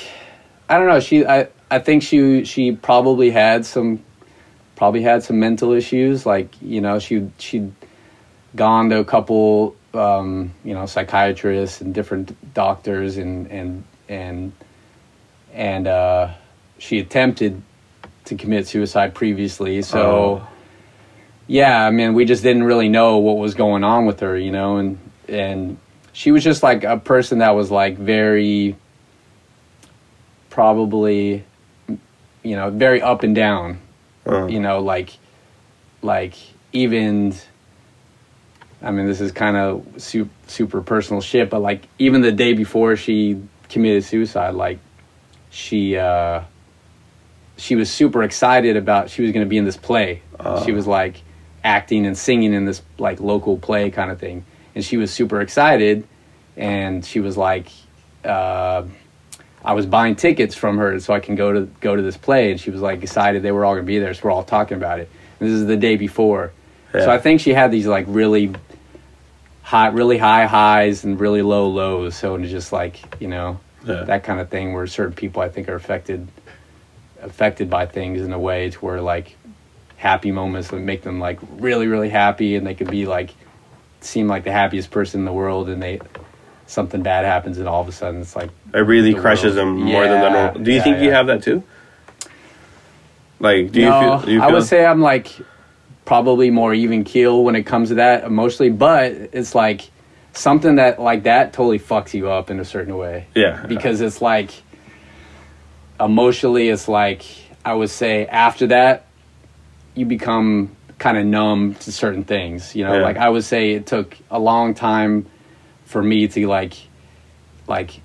[0.68, 1.00] I don't know.
[1.00, 4.02] She, I, I think she, she probably had some,
[4.76, 6.24] probably had some mental issues.
[6.24, 7.72] Like you know, she, she'd
[8.56, 14.52] gone to a couple, um, you know, psychiatrists and different doctors, and and and
[15.52, 16.30] and uh,
[16.78, 17.60] she attempted
[18.26, 19.82] to commit suicide previously.
[19.82, 20.00] So.
[20.00, 20.48] Oh.
[21.46, 24.50] Yeah, I mean, we just didn't really know what was going on with her, you
[24.50, 25.76] know, and and
[26.14, 28.76] she was just like a person that was like very
[30.48, 31.44] probably
[32.42, 33.80] you know, very up and down,
[34.26, 35.10] Uh, you know, like
[36.02, 36.34] like
[36.72, 37.34] even
[38.82, 42.52] I mean, this is kind of super, super personal shit, but like even the day
[42.52, 44.78] before she committed suicide, like
[45.50, 46.42] she uh
[47.56, 50.22] she was super excited about she was going to be in this play.
[50.64, 51.22] she was like
[51.62, 55.40] acting and singing in this like local play kind of thing, and she was super
[55.40, 56.06] excited,
[56.56, 57.68] and she was like,
[58.24, 58.82] uh,
[59.64, 62.50] I was buying tickets from her so I can go to go to this play,
[62.50, 64.44] and she was like excited they were all going to be there, so we're all
[64.44, 65.08] talking about it.
[65.38, 66.52] This is the day before,
[66.92, 68.52] so I think she had these like really
[69.62, 72.14] high, really high highs and really low lows.
[72.16, 74.04] So it's just like you know Yeah.
[74.04, 76.28] that kind of thing where certain people I think are affected
[77.24, 79.36] affected by things in a way to where like
[79.96, 83.34] happy moments would make them like really really happy and they could be like
[84.00, 86.00] seem like the happiest person in the world and they
[86.66, 89.68] something bad happens and all of a sudden it's like it really the crushes world.
[89.68, 90.62] them more than the normal.
[90.62, 91.62] Do you yeah, think you have that too?
[93.40, 94.20] Like, do you feel?
[94.20, 95.30] Do you I would say I'm like
[96.04, 99.90] probably more even keel when it comes to that emotionally, but it's like
[100.32, 103.26] something that like that totally fucks you up in a certain way.
[103.34, 103.64] Yeah.
[103.66, 104.50] Because it's like
[106.04, 107.24] emotionally it's like
[107.64, 109.06] I would say after that
[109.94, 112.96] you become kind of numb to certain things, you know?
[112.96, 113.02] Yeah.
[113.02, 115.26] Like I would say it took a long time
[115.86, 116.74] for me to like
[117.66, 118.00] like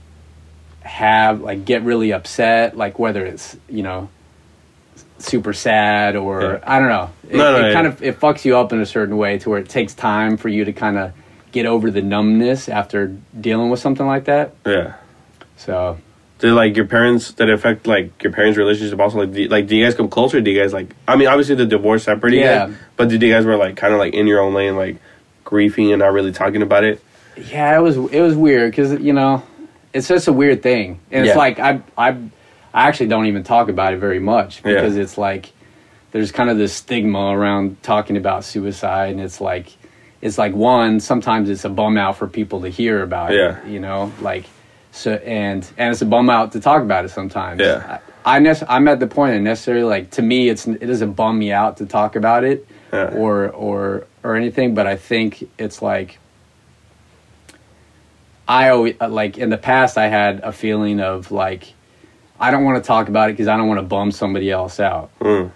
[0.82, 4.10] have like get really upset like whether it's, you know,
[5.18, 6.60] super sad or Yeah.
[6.64, 7.10] I don't know.
[7.30, 7.74] It, No, no, it yeah.
[7.74, 10.38] kind of it fucks you up in a certain way to where it takes time
[10.38, 11.12] for you to kind of
[11.52, 13.08] get over the numbness after
[13.40, 14.54] dealing with something like that.
[14.66, 14.94] yeah.
[15.58, 15.98] So
[16.40, 19.68] Did like your parents did it affect like your parents' relationship also like do, like
[19.68, 20.40] do you guys come closer?
[20.42, 22.68] Do you guys like I mean obviously the divorce separated Yeah.
[22.68, 24.98] guys, but did you guys were like kind of like in your own lane like
[25.44, 27.02] grieving and not really talking about it?
[27.36, 29.44] yeah, it was it was weird because you know
[29.94, 31.32] it's just a weird thing, and Yeah.
[31.32, 32.10] it's like I I
[32.74, 34.76] I actually don't even talk about it very much Yeah.
[34.76, 35.52] because it's like
[36.12, 39.74] there's kind of this stigma around talking about suicide, and it's like
[40.22, 43.60] it's like one sometimes it's a bum out for people to hear about Yeah.
[43.62, 44.46] it you know like
[44.92, 48.00] so and and it's a bum out to talk about it sometimes Yeah.
[48.26, 51.14] I, I nec- I'm at the point of necessarily like to me it's it doesn't
[51.14, 53.14] bum me out to talk about it Yeah.
[53.14, 56.20] or or or anything but I think it's like
[58.48, 61.74] I always like in the past I had a feeling of like
[62.40, 64.80] I don't want to talk about it because I don't want to bum somebody else
[64.80, 65.52] out Mm.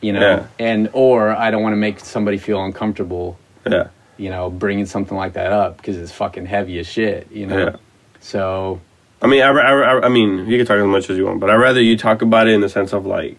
[0.00, 0.46] you know Yeah.
[0.58, 3.88] and or I don't want to make somebody feel uncomfortable Yeah.
[4.18, 7.58] you know, bringing something like that up because it's fucking heavy as shit, you know.
[7.58, 7.76] Yeah.
[8.26, 8.80] So
[9.22, 11.48] I mean, I, I, I mean, you can talk as much as you want, but
[11.48, 13.38] I'd rather you talk about it in the sense of like,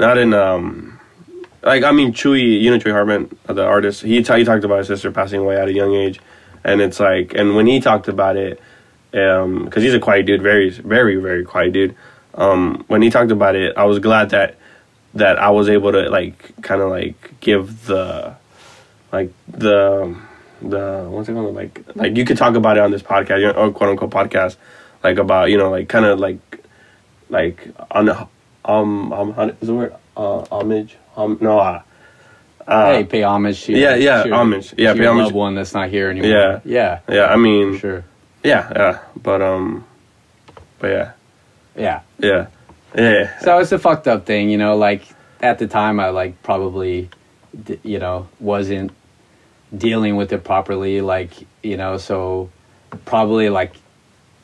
[0.00, 0.98] not in um,
[1.62, 4.02] like I mean, Chewy, you know, Chewy Hartman, the artist.
[4.02, 6.18] He he talked about his sister passing away at a young age,
[6.64, 8.60] and it's like, and when he talked about it,
[9.14, 11.94] um, because he's a quiet dude, very, very, very quiet dude.
[12.34, 14.56] Um, when he talked about it, I was glad that
[15.14, 18.34] that I was able to like kind of like give the
[19.12, 20.16] like the
[20.62, 23.46] the what's it called like like you could talk about it on this podcast you
[23.46, 24.56] know, or quote unquote podcast
[25.02, 26.38] like about you know like kind of like
[27.30, 28.08] like on
[28.64, 31.82] um um how- is the word uh homage um no uh,
[32.66, 34.74] uh hey, pay homage to yeah, yeah, to homage.
[34.76, 35.24] Yeah, to pay your homage.
[35.24, 36.30] loved one that's not here anymore.
[36.30, 36.60] Yeah.
[36.64, 38.04] yeah, yeah I mean sure.
[38.44, 39.84] yeah yeah but um
[40.78, 41.12] but yeah
[41.76, 42.00] Yeah.
[42.18, 42.46] yeah
[42.96, 44.76] yeah So it's a fucked up thing, you know.
[44.76, 45.02] Like
[45.40, 47.08] at the time, I like probably,
[47.84, 48.90] you know, wasn't
[49.76, 51.00] dealing with it properly.
[51.00, 52.50] Like you know, so
[53.04, 53.74] probably like,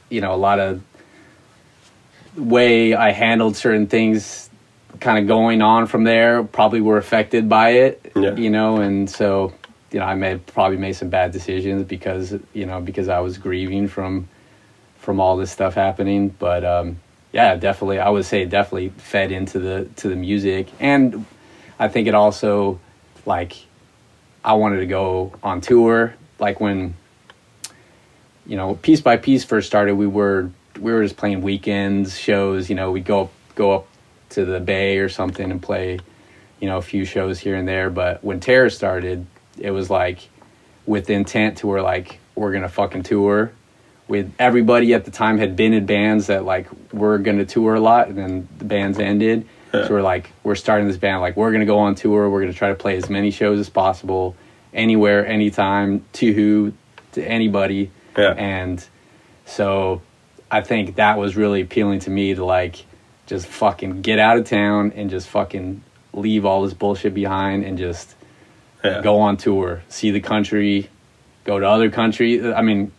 [0.08, 0.82] you know, a lot of
[2.36, 4.50] way I handled certain things,
[5.00, 8.12] kind of going on from there, probably were affected by it.
[8.14, 8.34] Yeah.
[8.34, 9.52] You know, and so
[9.92, 13.38] you know, I made probably made some bad decisions because you know because I was
[13.38, 14.28] grieving from
[14.98, 16.28] from all this stuff happening.
[16.28, 17.00] But um,
[17.32, 21.24] yeah, definitely, I would say it definitely fed into the to the music, and
[21.78, 22.80] I think it also
[23.24, 23.56] like
[24.46, 26.14] I wanted to go on tour.
[26.38, 26.94] Like when
[28.46, 32.70] you know, piece by piece first started, we were we were just playing weekends shows.
[32.70, 33.88] You know, we'd go go up
[34.30, 35.98] to the Bay or something and play,
[36.60, 37.90] you know, a few shows here and there.
[37.90, 39.26] But when Terror started,
[39.58, 40.28] it was like
[40.86, 43.50] with intent to where like we're gonna fucking tour.
[44.06, 47.80] With everybody at the time had been in bands that like we're gonna tour a
[47.80, 49.48] lot, and then the bands ended.
[49.76, 49.86] Yeah.
[49.88, 52.28] So we're like we're starting this band like we're gonna go on tour.
[52.30, 54.36] We're gonna try to play as many shows as possible,
[54.72, 56.72] anywhere, anytime, to who,
[57.12, 57.90] to anybody.
[58.16, 58.32] Yeah.
[58.32, 58.84] And
[59.44, 60.02] so
[60.50, 62.84] I think that was really appealing to me to like
[63.26, 67.76] just fucking get out of town and just fucking leave all this bullshit behind and
[67.76, 68.14] just
[68.84, 70.88] yeah go on tour, see the country,
[71.44, 72.44] go to other countries.
[72.44, 72.92] I mean,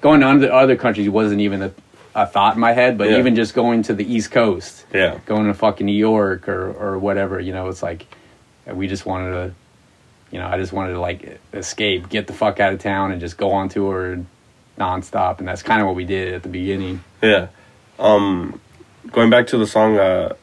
[0.00, 1.72] going to other- other countries wasn't even a,
[2.16, 3.18] a thought in my head, but Yeah.
[3.18, 6.98] even just going to the East Coast, yeah going to fucking New York or, or
[6.98, 8.06] whatever, you know, it's like
[8.66, 9.54] we just wanted to,
[10.32, 13.20] you know, I just wanted to like escape, get the fuck out of town and
[13.20, 14.24] just go on tour
[14.78, 15.38] nonstop.
[15.38, 17.04] And that's kind of what we did at the beginning.
[17.22, 17.48] Yeah.
[17.98, 18.60] Um,
[19.12, 20.34] going back to the song, uh,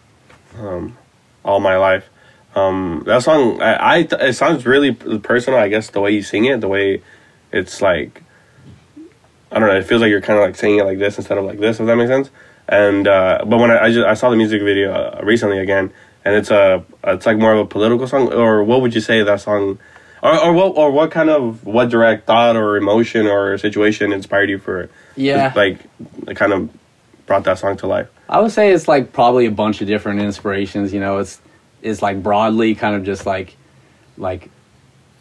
[0.57, 0.97] um,
[1.43, 2.09] "All My Life,"
[2.55, 5.59] um, that song, I, I it sounds really personal.
[5.59, 7.01] I guess the way you sing it, the way
[7.51, 8.22] it's like,
[9.53, 9.75] I don't know.
[9.77, 11.79] It feels like you're kind of like saying it like this instead of like this.
[11.79, 12.29] If that makes sense.
[12.67, 15.93] And uh, but when I, I just I saw the music video uh, recently again,
[16.25, 18.33] and it's a it's like more of a political song.
[18.33, 19.77] Or what would you say that song?
[20.23, 24.49] Or, or what or what kind of what direct thought or emotion or situation inspired
[24.49, 25.51] you for Yeah.
[25.55, 25.79] like
[26.27, 26.69] it kind of
[27.25, 28.07] brought that song to life.
[28.29, 30.93] I would say it's like probably a bunch of different inspirations.
[30.93, 31.39] You know, it's
[31.81, 33.55] it's like broadly kind of just like
[34.17, 34.49] like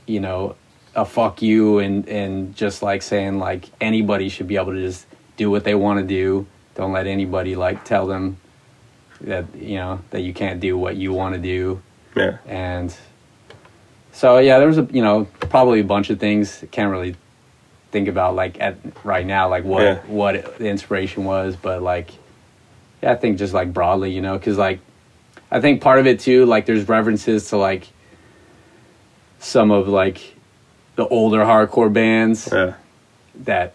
[0.07, 0.55] you know
[0.95, 5.07] a fuck you and and just like saying like anybody should be able to just
[5.37, 6.47] do what they want to do.
[6.75, 8.37] Don't let anybody like tell them
[9.23, 11.81] that you know that you can't do what you want to do.
[12.15, 12.95] Yeah, And
[14.13, 16.63] so yeah, there was a you know probably a bunch of things.
[16.71, 17.17] Can't really
[17.91, 19.99] think about like at right now like what Yeah.
[20.07, 22.11] what the inspiration was, but like
[23.03, 24.81] yeah, I think just like broadly, you know, because like
[25.51, 27.89] I think part of it too, like there's references to like
[29.39, 30.35] some of like
[30.97, 32.75] the older hardcore bands yeah,
[33.45, 33.75] that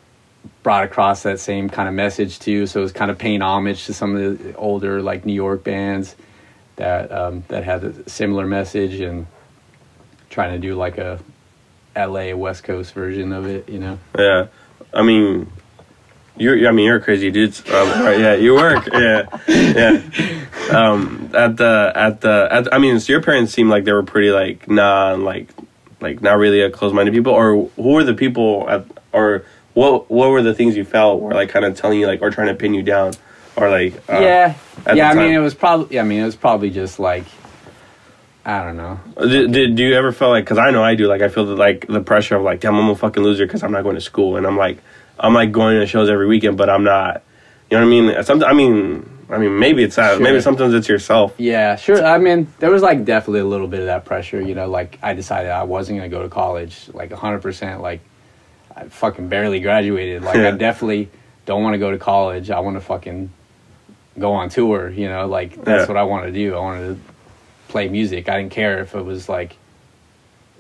[0.64, 2.68] brought across that same kind of message too.
[2.68, 5.64] So it was kind of paying homage to some of the older like New York
[5.64, 6.16] bands
[6.76, 9.28] that um, that had a similar message and
[10.30, 11.20] trying to do like a
[11.96, 14.00] LA West Coast version of it, you know.
[14.18, 14.48] yeah.
[14.94, 15.52] I mean,
[16.38, 17.62] you're I mean you're a crazy dudes.
[17.68, 18.88] Um, right, yeah, you work.
[18.94, 20.02] Yeah, yeah.
[20.72, 24.04] Um, at the at the at, I mean, so your parents seem like they were
[24.04, 25.50] pretty like nah, like
[26.00, 27.34] like not really a close-minded people.
[27.34, 31.34] Or who were the people at or what what were the things you felt were
[31.34, 33.14] like kind of telling you like or trying to pin you down
[33.56, 34.56] or like uh, yeah,
[34.94, 35.10] yeah.
[35.10, 35.96] I the mean, it was probably.
[35.96, 37.26] yeah, I mean, it was probably just like.
[38.46, 38.98] I don't know.
[39.20, 40.46] Did, did do you ever feel like?
[40.46, 41.08] Because I know I do.
[41.08, 43.62] Like I feel the, like the pressure of like, damn, I'm a fucking loser because
[43.62, 44.78] I'm not going to school, and I'm like,
[45.20, 47.24] I'm like going to shows every weekend, but I'm not.
[47.70, 48.24] You know what I mean?
[48.24, 50.14] Some, I mean, I mean, maybe it's that.
[50.16, 50.24] Sure.
[50.24, 51.34] Maybe sometimes it's yourself.
[51.38, 52.04] Yeah, sure.
[52.06, 54.42] I mean, there was like definitely a little bit of that pressure.
[54.42, 57.42] You know, like I decided I wasn't gonna go to college, like 100.
[57.42, 58.00] percent Like
[58.76, 60.24] I fucking barely graduated.
[60.24, 60.50] Like Yeah.
[60.50, 61.10] I definitely
[61.46, 62.50] don't want to go to college.
[62.52, 63.30] I want to fucking
[64.18, 64.90] go on tour.
[64.90, 65.88] You know, like that's Yeah.
[65.88, 66.56] what I want to do.
[66.56, 67.02] I wanted to
[67.68, 68.30] play music.
[68.30, 69.58] I didn't care if it was like,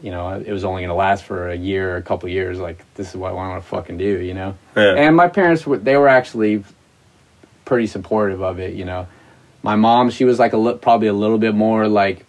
[0.03, 2.59] you know, it was only gonna last for a year or a couple years.
[2.59, 4.19] Like this is what I want to fucking do.
[4.19, 4.55] You know.
[4.75, 4.93] Yeah.
[4.95, 6.63] And my parents were they were actually
[7.67, 9.07] pretty supportive of it, you know.
[9.61, 12.25] My mom, she was like a li- probably a little bit more like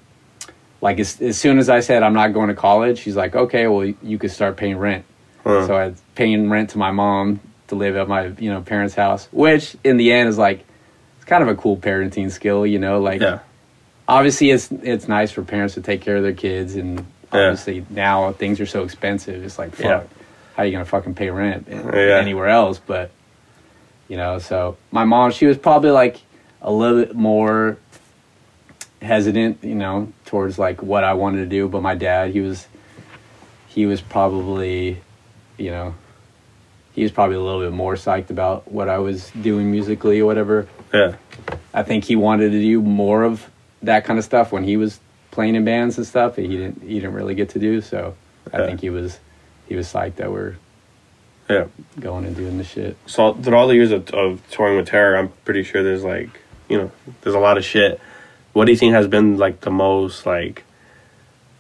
[0.81, 3.67] like as, as soon as I said I'm not going to college, she's like, "Okay,
[3.67, 5.05] well you could start paying rent."
[5.45, 5.67] Huh.
[5.67, 8.95] So I was paying rent to my mom to live at my, you know, parents'
[8.95, 10.65] house, which in the end is like
[11.17, 13.41] it's kind of a cool parenting skill, you know, like yeah.
[14.09, 16.99] obviously it's it's nice for parents to take care of their kids and
[17.33, 17.49] Yeah.
[17.49, 20.03] obviously now things are so expensive it's like fuck Yeah.
[20.57, 22.19] how you gonna fucking pay rent Yeah.
[22.19, 23.11] anywhere else but
[24.09, 26.21] you know so my mom she was probably like
[26.63, 27.77] a little bit more
[29.01, 32.67] hesitant you know towards like what i wanted to do but my dad he was
[33.69, 35.01] he was probably
[35.57, 35.95] you know
[36.95, 40.27] he was probably a little bit more psyched about what i was doing musically or
[40.27, 41.15] whatever Yeah.
[41.73, 43.49] I think he wanted to do more of
[43.83, 44.99] that kind of stuff when he was
[45.31, 47.81] playing in bands and stuff that he didn't he didn't really get to do.
[47.81, 48.17] So
[48.53, 49.21] I think he was
[49.69, 50.57] he was psyched that we're
[51.49, 51.67] Yeah.
[51.99, 52.97] going and doing the shit.
[53.07, 56.29] So through all the years of, of touring with Terror, I'm pretty sure there's like,
[56.69, 58.01] you know, there's a lot of shit.
[58.53, 60.65] What do you think has been like the most like,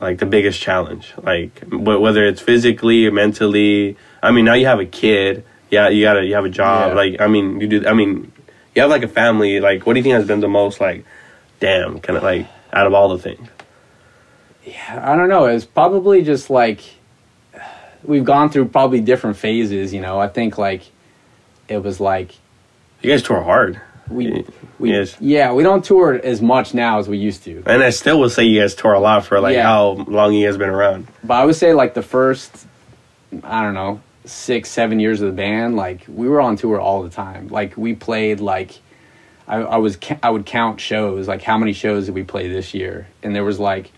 [0.00, 1.12] like the biggest challenge?
[1.22, 3.96] Like wh- whether it's physically or mentally.
[4.22, 5.44] I mean, now you have a kid.
[5.70, 6.90] Yeah, you gotta you have a job.
[6.90, 6.94] Yeah.
[6.94, 7.86] Like I mean, you do.
[7.86, 8.32] I mean,
[8.74, 9.60] you have like a family.
[9.60, 11.04] Like what do you think has been the most like,
[11.60, 13.48] damn, kind of like out of all the things?
[14.64, 15.46] Yeah, I don't know.
[15.46, 16.82] It's probably just like
[18.04, 19.92] we've gone through probably different phases.
[19.94, 20.82] You know, I think like
[21.68, 22.32] it was like
[23.02, 23.80] You guys tour hard.
[24.08, 24.44] we
[24.78, 25.16] we Yes.
[25.20, 27.62] yeah we don't tour as much now as we used to.
[27.66, 29.64] And I still would say you guys tour a lot for like Yeah.
[29.64, 31.08] how long you guys been around.
[31.24, 32.66] But I would say like the first,
[33.42, 37.02] I don't know, six, seven years of the band, like we were on tour all
[37.02, 37.48] the time.
[37.48, 38.78] Like we played like,
[39.46, 42.74] I, I was I would count shows like how many shows did we play this
[42.74, 43.90] year, and there was like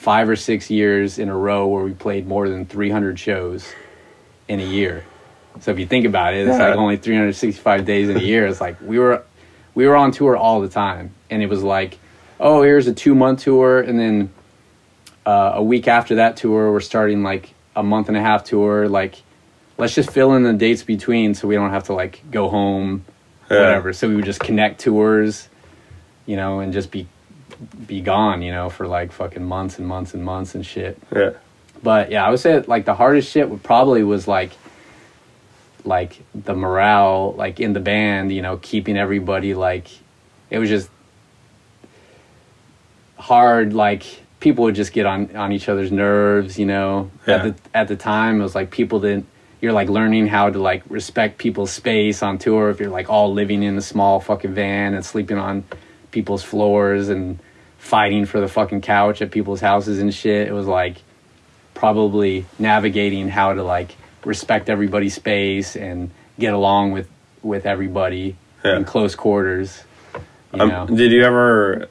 [0.00, 3.70] five or six years in a row where we played more than three hundred shows
[4.48, 5.04] in a year.
[5.60, 6.68] So if you think about it, it's Yeah.
[6.70, 8.46] like only 365 days in a year.
[8.46, 9.22] It's like we were
[9.74, 11.98] we were on tour all the time, and it was like,
[12.40, 14.30] oh, here's a two month tour, and then
[15.26, 18.88] uh, a week after that tour, we're starting like a month and a half tour.
[18.88, 19.16] Like,
[19.76, 23.04] let's just fill in the dates between so we don't have to like go home,
[23.50, 23.58] Yeah.
[23.60, 23.92] whatever.
[23.92, 25.48] So we would just connect tours,
[26.24, 27.06] you know, and just be
[27.86, 30.98] be gone, you know, for like fucking months and months and months and shit.
[31.14, 31.32] Yeah.
[31.82, 34.52] But yeah, I would say like the hardest shit would probably was like
[35.84, 39.88] like the morale like in the band, you know, keeping everybody like
[40.50, 40.90] it was just
[43.16, 44.04] hard like
[44.40, 47.10] people would just get on on each other's nerves, you know.
[47.26, 47.36] Yeah.
[47.36, 49.26] At the at the time it was like people didn't
[49.60, 53.32] you're like learning how to like respect people's space on tour if you're like all
[53.32, 55.64] living in a small fucking van and sleeping on
[56.10, 57.38] people's floors and
[57.80, 60.46] fighting for the fucking couch at people's houses and shit.
[60.46, 60.98] It was like
[61.74, 67.08] probably navigating how to like respect everybody's space and get along with
[67.42, 68.76] with everybody Yeah.
[68.76, 69.82] in close quarters.
[70.52, 71.88] You Um, know, did you ever?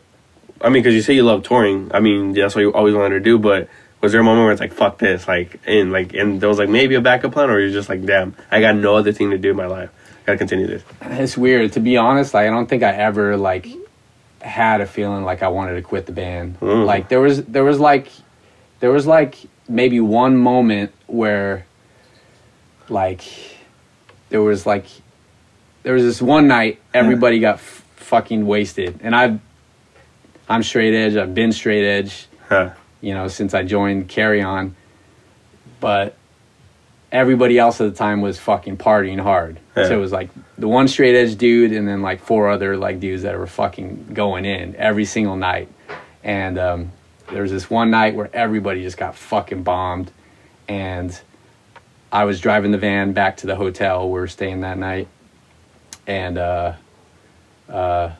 [0.61, 1.89] I mean, because you say you love touring.
[1.93, 3.39] I mean, that's what you always wanted to do.
[3.39, 3.67] But
[4.01, 6.59] was there a moment where it's like, "Fuck this," like, and like, and there was
[6.59, 9.31] like maybe a backup plan, or you're just like, "Damn, I got no other thing
[9.31, 9.89] to do in my life.
[9.89, 12.33] I gotta continue this." it's weird to be honest.
[12.33, 13.67] Like, I don't think I ever like
[14.41, 16.59] had a feeling like I wanted to quit the band.
[16.59, 16.85] Mm.
[16.85, 18.09] Like there was there was like
[18.79, 19.35] there was like
[19.67, 21.65] maybe one moment where
[22.87, 23.21] like
[24.29, 24.85] there was like
[25.83, 29.39] there was this one night everybody got f- fucking wasted and I
[30.49, 31.15] I'm straight edge.
[31.15, 32.27] I've been straight edge.
[32.47, 32.71] Huh.
[33.01, 34.75] you know, since I joined Carry On.
[35.79, 36.17] But
[37.11, 39.59] everybody else at the time was fucking partying hard.
[39.75, 39.87] Yeah.
[39.87, 42.99] So it was like the one straight edge dude and then like four other like
[42.99, 45.69] dudes that were fucking going in every single night.
[46.23, 46.91] And um,
[47.31, 50.11] there was this one night where everybody just got fucking bombed.
[50.67, 51.19] And
[52.11, 55.07] I was driving the van back to the hotel we were staying that night.
[56.05, 56.73] And uh,
[57.69, 58.11] uh,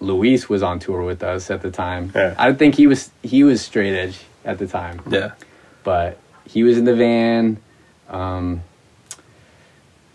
[0.00, 2.12] Luis was on tour with us at the time.
[2.14, 2.34] Yeah.
[2.38, 5.32] I don't think he was he was straight edge at the time Yeah.
[5.84, 7.58] but he was in the van.
[8.08, 8.62] Um,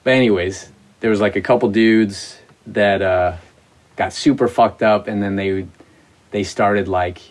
[0.04, 0.70] but anyways,
[1.00, 2.38] there was like a couple dudes
[2.68, 3.38] that uh,
[3.96, 5.68] got super fucked up, and then they
[6.32, 7.22] they started like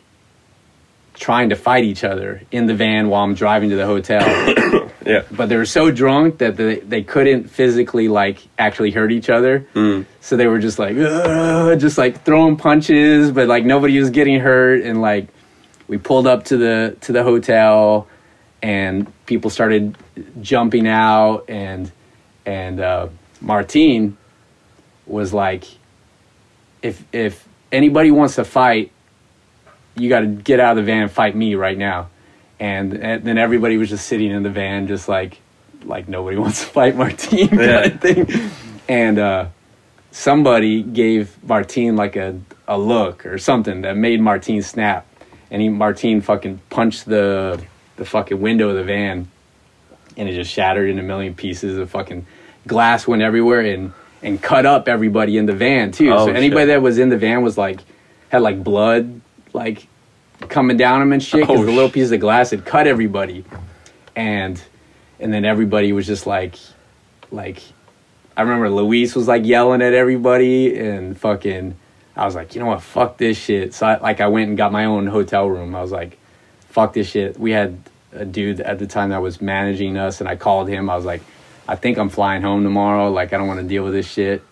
[1.15, 4.85] trying to fight each other in the van while I'm driving to the hotel.
[5.07, 5.23] Yeah.
[5.31, 9.67] but they were so drunk that they, they couldn't physically like actually hurt each other.
[10.21, 10.97] So they were just like,
[11.79, 14.83] just like throwing punches, but like nobody was getting hurt.
[14.83, 15.29] And like
[15.87, 18.07] we pulled up to the to the hotel,
[18.63, 19.97] and people started
[20.41, 21.93] jumping out, and
[22.45, 23.09] and uh,
[23.41, 24.17] Martine
[25.07, 25.65] was like,
[26.83, 28.91] if if anybody wants to fight,
[29.95, 32.09] you got to get out of the van and fight me right now.
[32.61, 35.41] And, and then everybody was just sitting in the van, just like
[35.85, 37.81] like nobody wants to fight Martine kind Yeah.
[37.85, 38.51] of thing.
[38.89, 39.47] And uh,
[40.11, 45.07] somebody gave Martine like a a look or something that made Martine snap,
[45.51, 47.63] and he Martine fucking punched the
[47.99, 49.29] the fucking window of the van,
[50.17, 51.77] and it just shattered in a million pieces.
[51.77, 52.27] The fucking
[52.67, 53.93] glass went everywhere and
[54.23, 56.11] and cut up everybody in the van too.
[56.11, 56.69] Oh, so anybody shit.
[56.69, 57.81] that was in the van was like
[58.31, 59.21] had like blood
[59.53, 59.87] like
[60.49, 63.45] coming down them and shit because Oh, the little piece of glass had cut everybody,
[64.17, 64.61] and
[65.21, 66.57] and then everybody was just like
[67.31, 67.63] like
[68.37, 71.77] I remember Luis was like yelling at everybody and fucking
[72.17, 73.75] I was like, you know what, fuck this shit.
[73.75, 75.75] So I like I went and got my own hotel room.
[75.75, 76.19] I was like,
[76.71, 77.39] fuck this shit.
[77.39, 77.79] We had
[78.13, 80.89] a dude at the time that was managing us and I called him.
[80.89, 81.23] I was like,
[81.67, 83.11] I think I'm flying home tomorrow.
[83.11, 84.43] Like I don't want to deal with this shit.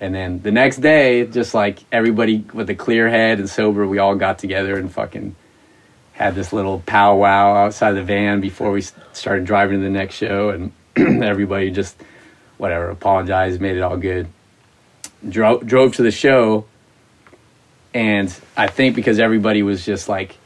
[0.00, 3.98] And then the next day, just like everybody with a clear head and sober, we
[3.98, 5.34] all got together and fucking
[6.12, 8.82] had this little powwow outside the van before we
[9.12, 10.50] started driving to the next show.
[10.50, 10.72] And
[11.24, 11.96] everybody just,
[12.58, 14.28] whatever, apologized, made it all good.
[15.26, 16.66] Drove, drove to the show.
[17.94, 20.36] And I think because everybody was just like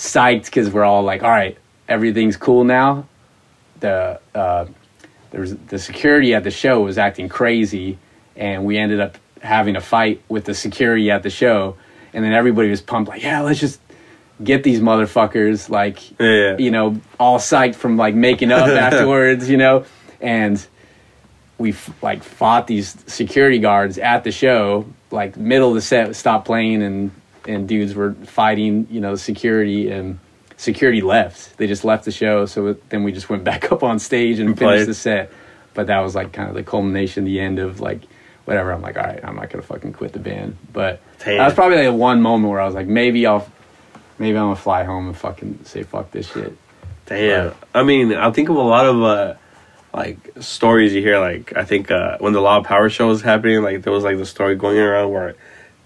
[0.00, 3.06] psyched because we're all like, all right, everything's cool now.
[3.80, 4.66] The, uh,
[5.30, 7.98] there was the security at the show was acting crazy
[8.34, 11.76] and we ended up having a fight with the security at the show
[12.12, 13.80] and then everybody was pumped like yeah let's just
[14.44, 16.56] get these motherfuckers like Yeah, yeah.
[16.58, 19.84] you know all psyched from like making up afterwards you know
[20.20, 20.64] and
[21.56, 26.14] we f- like fought these security guards at the show like middle of the set
[26.16, 27.10] stopped playing and
[27.50, 30.18] and dudes were fighting you know security and
[30.56, 33.82] security left they just left the show so it, then we just went back up
[33.82, 34.70] on stage and played.
[34.70, 35.32] finished the set
[35.74, 38.02] but that was like kind of the culmination the end of like
[38.44, 41.38] whatever i'm like all right i'm not gonna fucking quit the band but Damn.
[41.38, 43.46] that was probably like the one moment where i was like maybe i'll
[44.18, 46.56] maybe i'm gonna fly home and fucking say fuck this shit
[47.10, 47.54] Damn.
[47.74, 49.34] I mean, I think of a lot of uh,
[49.92, 51.18] like stories you hear.
[51.18, 54.04] Like I think uh, when the Law of Power show was happening, like there was
[54.04, 55.34] like the story going around where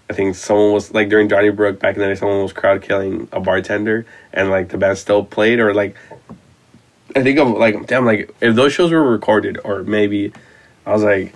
[0.09, 3.27] I think someone was like during Donnybrook back in the day, someone was crowd killing
[3.31, 5.95] a bartender, and like the band still played, or like
[7.15, 10.33] I think of like damn, like if those shows were recorded, or maybe
[10.85, 11.33] I was like,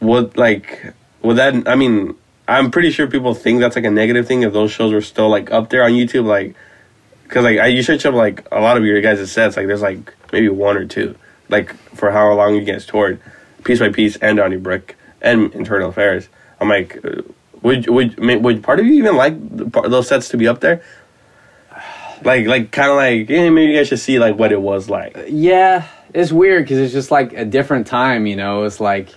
[0.00, 0.92] would like
[1.22, 1.68] would that?
[1.68, 2.16] I mean.
[2.50, 5.28] I'm pretty sure people think that's like a negative thing if those shows were still
[5.28, 6.56] like up there on YouTube, like
[7.28, 9.82] Cause like I, you search up like a lot of your guys' sets, like there's
[9.82, 11.14] like maybe one or two,
[11.50, 13.20] like for how long you guys toured,
[13.64, 16.28] piece by piece, and Donnybrook and Internal Affairs.
[16.58, 17.20] I'm like, uh,
[17.62, 19.34] would would would part of you even like
[19.72, 20.82] those sets to be up there?
[22.24, 24.90] Like like kind of like yeah, maybe you guys should see like what it was
[24.90, 25.16] like.
[25.28, 28.64] Yeah, it's weird because it's just like a different time, you know.
[28.64, 29.08] It's like,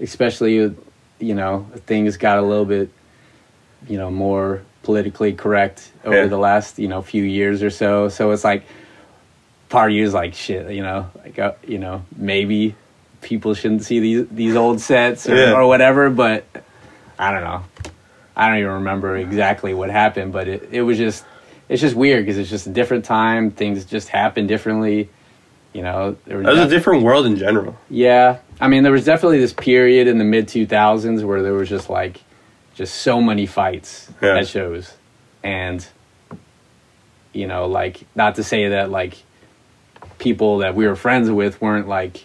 [0.00, 2.90] especially, you know, things got a little bit,
[3.88, 6.26] you know, more politically correct over Yeah.
[6.26, 8.08] the last, you know, few years or so.
[8.08, 8.64] So it's like,
[9.68, 12.74] part of you is like, shit, you know, like, uh, you know, maybe
[13.20, 15.52] people shouldn't see these these old sets or, Yeah.
[15.52, 16.10] or whatever.
[16.10, 16.44] But
[17.20, 17.62] I don't know.
[18.36, 21.24] I don't even remember exactly what happened, but it, it was just
[21.68, 23.50] it's just weird because it's just a different time.
[23.50, 25.08] Things just happen differently.
[25.72, 27.76] You know, there was It was a different world in general.
[27.88, 28.38] yeah.
[28.60, 31.88] I mean, there was definitely this period in the mid 2000s where there was just
[31.88, 32.20] like
[32.74, 34.38] just so many fights Yeah.
[34.38, 34.92] at shows.
[35.42, 35.86] And
[37.32, 39.14] you know, like not to say that like
[40.18, 42.24] people that we were friends with weren't like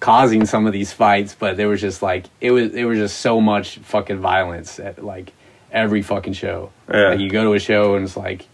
[0.00, 3.20] causing some of these fights, but there was just like it was it was just
[3.20, 5.32] so much fucking violence at like
[5.72, 6.70] every fucking show.
[6.92, 7.08] Yeah.
[7.10, 8.46] Like you go to a show and it's like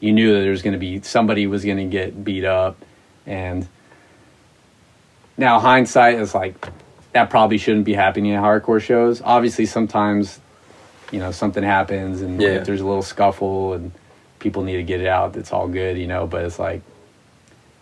[0.00, 2.76] you knew that there was going to be somebody was going to get beat up
[3.26, 3.66] and
[5.36, 6.68] now hindsight is like
[7.12, 9.20] that probably shouldn't be happening at hardcore shows.
[9.22, 10.40] Obviously sometimes
[11.10, 12.50] you know something happens and Yeah.
[12.50, 13.90] if there's a little scuffle and
[14.38, 16.82] people need to get it out, it's all good, you know, but it's like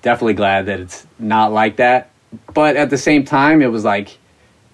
[0.03, 2.11] definitely glad that it's not like that.
[2.55, 4.19] But at the same time it was like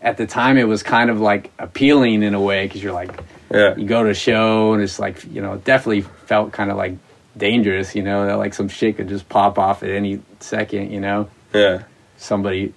[0.03, 3.11] at the time it was kind of like appealing in a way cuz you're like
[3.51, 3.75] Yeah.
[3.77, 6.95] you go to a show and it's like you know definitely felt kind of like
[7.37, 11.01] dangerous you know that like some shit could just pop off at any second you
[11.01, 11.83] know Yeah.
[12.17, 12.73] somebody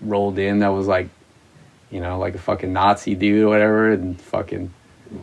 [0.00, 1.08] rolled in that was like
[1.90, 4.70] you know like a fucking nazi dude or whatever and fucking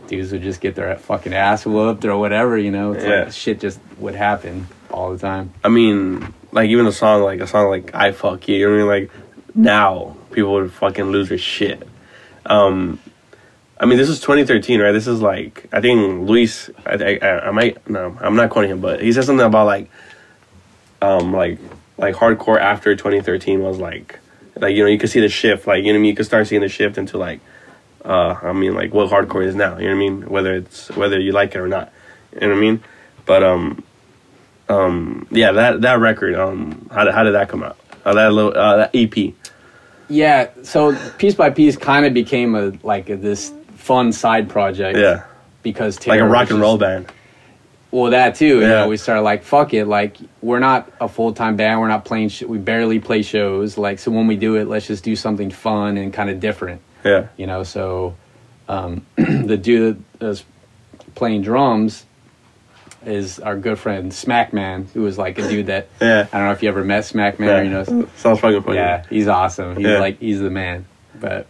[0.06, 2.92] dudes would just get their fucking ass whooped or whatever, you know.
[2.92, 3.20] It's Yeah.
[3.24, 5.50] like shit just would happen all the time.
[5.64, 8.86] I mean, like even a song like a song like "I Fuck You," you know
[8.86, 9.08] what I mean?
[9.08, 9.10] Like
[9.54, 11.86] now people would fucking lose their shit.
[12.46, 13.00] Um,
[13.80, 14.92] I mean, this is 2013, right?
[14.92, 16.70] This is like I think Luis.
[16.84, 19.90] I, I, I might no, I'm not quoting him, but he said something about like,
[21.02, 21.58] um, like
[21.96, 24.18] like hardcore after 2013 was like,
[24.56, 25.66] like you know you could see the shift.
[25.66, 26.10] Like you know I mean?
[26.10, 27.40] You could start seeing the shift into like,
[28.04, 29.78] uh, I mean like what hardcore is now.
[29.78, 30.28] You know what I mean?
[30.28, 31.92] Whether it's whether you like it or not.
[32.32, 32.82] You know what I mean?
[33.26, 33.84] But um,
[34.68, 36.34] um, yeah, that that record.
[36.34, 37.78] Um, how did how did that come out?
[38.04, 39.34] Uh, that little uh, that EP.
[40.08, 44.98] Yeah, so piece by piece kind of became a like a, this fun side project.
[44.98, 45.24] Yeah,
[45.62, 47.12] because like a rock and just- roll band.
[47.90, 48.46] Well, that too.
[48.46, 48.68] You Yeah.
[48.68, 49.86] know, we started like, fuck it.
[49.86, 51.80] Like, we're not a full time band.
[51.80, 52.28] We're not playing.
[52.28, 53.78] Sh- we barely play shows.
[53.78, 56.82] Like, so when we do it, let's just do something fun and kind of different.
[57.02, 58.14] Yeah, You know, so
[58.68, 60.44] um, the dude that is
[61.14, 62.04] playing drums
[63.08, 66.26] is our good friend Smackman, who was like a dude that yeah.
[66.32, 67.58] I don't know if you ever met Smackman yeah.
[67.58, 67.84] or you know.
[68.16, 68.76] Sounds fucking funny.
[68.76, 69.76] Yeah, he's awesome.
[69.76, 69.98] He's Yeah.
[70.00, 70.86] like he's the man.
[71.18, 71.46] But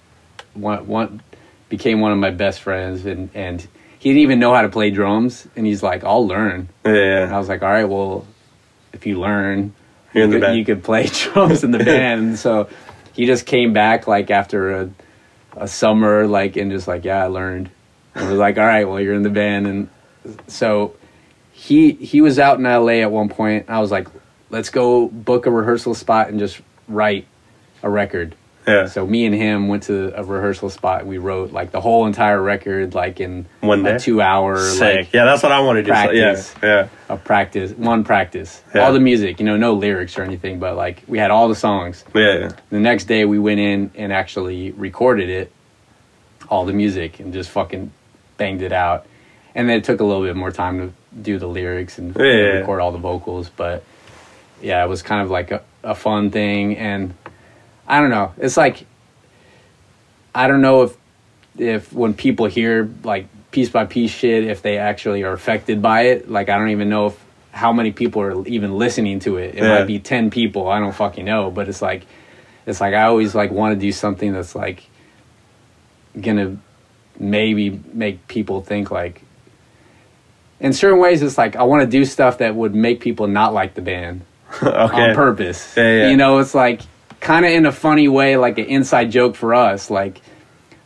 [0.55, 1.23] one one
[1.69, 3.61] became one of my best friends, and and
[3.99, 6.69] he didn't even know how to play drums, and he's like, I'll learn.
[6.87, 8.27] yeah, And I was like, all right, well,
[8.93, 9.75] if you learn,
[10.15, 12.21] You're in you, the could, you could play drums in the band.
[12.29, 12.69] And so
[13.13, 14.91] he just came back like after a,
[15.57, 17.71] a summer, like, and just like, yeah, I learned.
[18.15, 19.67] And was like, all right, well, you're in the band.
[19.67, 19.89] And
[20.47, 20.95] so
[21.59, 23.67] he he was out in LA at one point.
[23.69, 24.07] I was like,
[24.49, 27.27] let's go book a rehearsal spot and just write
[27.83, 28.37] a record.
[28.67, 28.87] yeah.
[28.87, 31.05] So me and him went to a rehearsal spot.
[31.05, 33.97] We wrote like the whole entire record, like in One day?
[33.97, 34.81] a two hour Sick.
[34.97, 35.93] like yeah, that's what I want to do.
[35.93, 38.83] So, yeah, yeah, a practice, one practice, Yeah.
[38.83, 41.57] all the music, you know, no lyrics or anything, but like we had all the
[41.57, 42.05] songs.
[42.15, 42.51] yeah, yeah.
[42.71, 45.51] The next day we went in and actually recorded it,
[46.49, 47.91] all the music, and just fucking
[48.37, 49.07] banged it out.
[49.59, 52.61] And then it took a little bit more time to do the lyrics and Yeah,
[52.61, 53.83] record all the vocals, but
[54.63, 56.77] yeah, it was kind of like a, a fun thing.
[56.77, 57.13] And
[57.89, 58.87] I don't know, it's like
[60.33, 60.97] I don't know if
[61.59, 66.03] if when people hear like piece by piece shit, if they actually are affected by
[66.03, 66.31] it.
[66.31, 69.57] Like I don't even know if how many people are even listening to it.
[69.57, 69.71] It Yeah.
[69.71, 70.69] might be ten people.
[70.69, 71.51] I don't fucking know.
[71.51, 72.07] But it's like
[72.65, 74.85] it's like I always like want to do something that's like
[76.21, 76.59] gonna
[77.19, 79.23] maybe make people think like
[80.61, 83.53] in certain ways it's like I want to do stuff that would make people not
[83.55, 84.23] like the band
[84.63, 85.11] okay.
[85.11, 85.75] on purpose.
[85.77, 86.09] Yeah, yeah.
[86.11, 86.83] You know, it's like
[87.21, 89.91] kind of in a funny way, like an inside joke for us.
[89.91, 90.21] Like,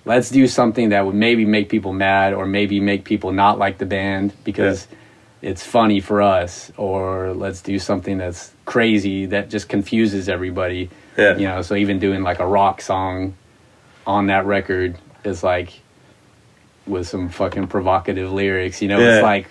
[0.05, 3.79] let's do something that would maybe make people mad or maybe make people not like
[3.79, 4.89] the band because
[5.43, 6.73] it's funny for us.
[6.77, 10.91] Or let's do something that's crazy that just confuses everybody.
[11.17, 11.37] Yeah.
[11.37, 13.35] You know, so even doing like a rock song
[14.07, 15.73] on that record is like
[16.87, 18.83] with some fucking provocative lyrics.
[18.83, 19.17] You know, Yeah.
[19.17, 19.49] it's like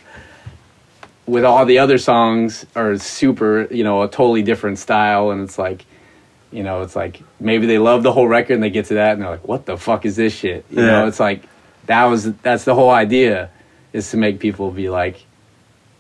[1.28, 5.58] with all the other songs are super, you know, a totally different style, and it's
[5.58, 5.86] like,
[6.52, 9.14] you know, it's like maybe they love the whole record and they get to that
[9.14, 10.66] and they're like, what the fuck is this shit?
[10.70, 11.44] You know, it's like
[11.86, 13.50] that was that's the whole idea
[13.94, 15.24] is to make people be like,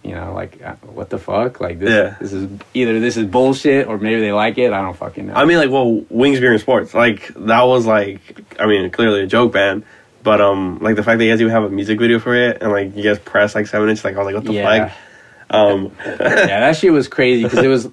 [0.03, 1.61] you know, like uh, what the fuck?
[1.61, 2.15] Like this, Yeah.
[2.19, 4.73] this is either this is bullshit or maybe they like it.
[4.73, 5.33] I don't fucking know.
[5.35, 8.19] I mean, like, well, Wings Beer and Sports, like that was like,
[8.59, 9.83] I mean, clearly a joke band,
[10.23, 12.61] but um, like the fact that you guys even have a music video for it,
[12.61, 14.87] and like you guys press like seven inches, like I was like, what the Yeah.
[14.89, 14.97] fuck?
[15.51, 17.89] Um, yeah, that shit was crazy because it was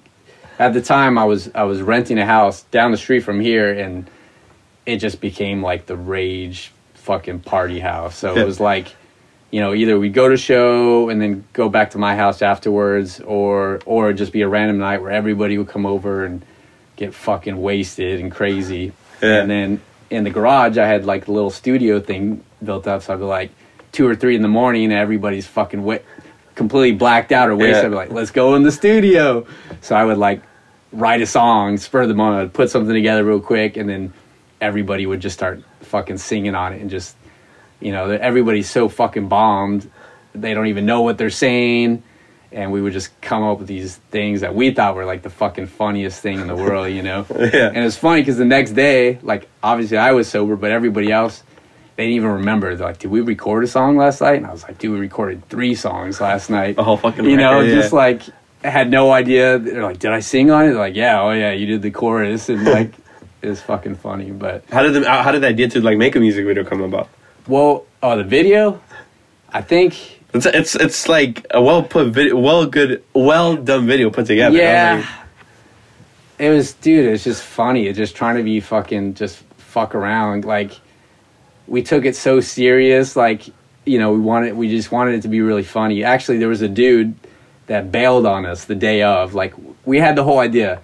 [0.59, 3.73] at the time I was I was renting a house down the street from here,
[3.73, 4.09] and
[4.87, 8.17] it just became like the rage fucking party house.
[8.17, 8.95] So it was like,
[9.51, 13.21] you know, either we go to show and then go back to my house afterwards,
[13.21, 16.45] or or just be a random night where everybody would come over and
[16.97, 18.93] get fucking wasted and crazy.
[19.23, 19.41] Yeah.
[19.41, 19.81] And then
[20.11, 23.25] in the garage, I had like a little studio thing built up, so I'd be
[23.25, 23.51] like
[23.93, 26.05] two or three in the morning, and everybody's fucking wet,
[26.59, 27.93] completely blacked out or wasted.
[27.93, 27.97] Yeah.
[27.97, 29.47] Like, let's go in the studio.
[29.81, 30.43] So I would like
[30.93, 34.13] write a song, spur of the moment, I'd put something together real quick, and then
[34.61, 37.17] everybody would just start fucking singing on it and just,
[37.81, 39.91] you know, everybody's so fucking bombed,
[40.35, 42.03] they don't even know what they're saying.
[42.51, 45.31] And we would just come up with these things that we thought were like the
[45.31, 47.27] fucking funniest thing in the world, you know?
[47.39, 47.69] Yeah.
[47.69, 51.43] And it's funny because the next day, like, obviously I was sober, but everybody else,
[51.99, 52.77] they didn't even remember.
[52.77, 54.37] They're like, did we record a song last night?
[54.37, 56.77] And I was like, dude, we recorded three songs last night.
[56.77, 57.75] The whole fucking You know, record, yeah.
[57.75, 58.23] just like,
[58.63, 59.59] had no idea.
[59.59, 60.69] They're like, did I sing on it?
[60.69, 62.49] They're like, yeah, oh yeah, you did the chorus.
[62.51, 62.93] And like,
[63.43, 64.31] it's fucking funny.
[64.31, 66.83] But, how did the how did the idea to like make a music video come
[66.83, 67.09] about?
[67.49, 68.81] well, oh, the video,
[69.49, 74.09] I think, It's it's it's like a well put video, well good, well done video
[74.11, 74.57] put together.
[74.57, 75.05] Yeah.
[76.39, 77.89] it was, dude, it's just funny.
[77.89, 80.45] It's just trying to be fucking, just fuck around.
[80.45, 80.79] Like,
[81.69, 83.15] we took it so serious.
[83.15, 83.43] Like,
[83.85, 86.03] you know, we wanted we just wanted it to be really funny.
[86.03, 87.15] Actually, there was a dude
[87.67, 89.35] that bailed on us the day of.
[89.35, 89.55] Like
[89.85, 90.81] we had the whole idea,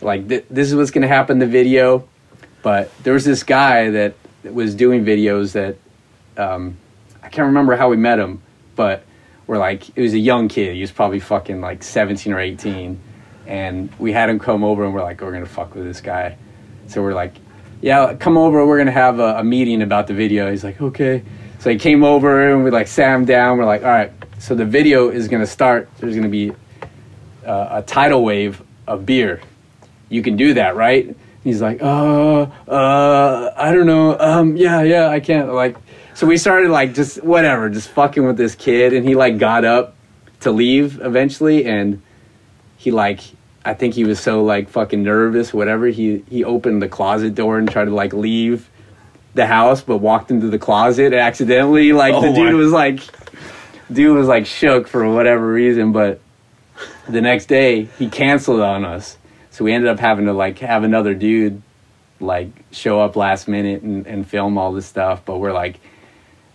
[0.00, 2.08] like th- this is what's going to happen the video,
[2.62, 5.76] but there was this guy that was doing videos that
[6.36, 6.76] um,
[7.22, 8.42] I can't remember how we met him,
[8.74, 9.04] but
[9.46, 10.74] we're like it was a young kid.
[10.74, 13.00] He was probably fucking like seventeen or eighteen,
[13.46, 16.36] and we had him come over and we're like we're gonna fuck with this guy.
[16.86, 17.34] So we're like,
[17.84, 18.64] yeah, come over.
[18.66, 20.50] We're gonna have a, a meeting about the video.
[20.50, 21.22] He's like, okay.
[21.58, 23.58] So he came over and we like sat him down.
[23.58, 24.10] We're like, all right.
[24.38, 25.90] So the video is gonna start.
[25.98, 26.52] There's gonna be
[27.44, 29.42] uh, a tidal wave of beer.
[30.08, 31.14] You can do that, right?
[31.42, 34.18] He's like, uh, uh, I don't know.
[34.18, 35.52] Um, yeah, yeah, I can't.
[35.52, 35.76] Like,
[36.14, 39.66] so we started like just whatever, just fucking with this kid, and he like got
[39.66, 39.94] up
[40.40, 42.00] to leave eventually, and
[42.78, 43.20] he like,
[43.64, 45.86] I think he was so like fucking nervous, whatever.
[45.86, 48.68] He he opened the closet door and tried to like leave
[49.34, 51.92] the house, but walked into the closet accidentally.
[51.92, 53.00] Like the Oh, dude my- was like,
[53.92, 56.20] dude was like shook for whatever reason, but
[57.08, 59.16] the next day he canceled on us.
[59.50, 61.62] So we ended up having to like have another dude
[62.20, 65.24] like show up last minute and, and film all this stuff.
[65.24, 65.80] But we're like,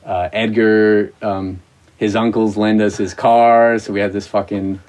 [0.05, 1.59] uh, Edgar, um,
[1.97, 3.77] his uncles lend us his car.
[3.79, 4.79] So we had this fucking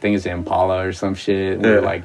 [0.00, 1.54] thing it's Impala or some shit.
[1.54, 2.04] And we're like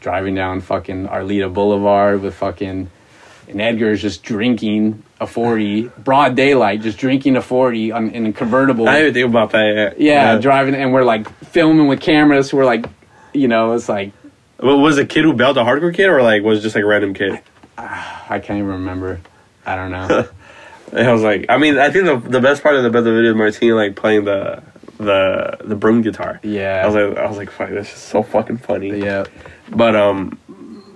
[0.00, 2.90] driving down fucking Arleta Boulevard with fucking,
[3.48, 8.26] and Edgar is just drinking a 40, broad daylight, just drinking a 40 on, in
[8.26, 8.88] a convertible.
[8.88, 10.00] I didn't even think about that.
[10.00, 12.50] yeah, driving, and we're like filming with cameras.
[12.50, 12.86] So we're like,
[13.32, 14.12] you know, it's like,
[14.58, 16.84] Well, was the kid who bailed a hardcore kid, or like was it just like
[16.84, 17.40] a random kid?
[17.78, 19.20] I ah, can't even remember.
[19.64, 20.28] I don't know.
[20.92, 23.30] I was like, I mean, I think the the best part of the the video
[23.30, 24.62] is Martini like playing the
[24.98, 26.40] the the broom guitar.
[26.42, 26.82] Yeah.
[26.82, 28.98] I was like, I was like, fuck, this is so fucking funny.
[28.98, 29.24] yeah.
[29.70, 30.38] But um,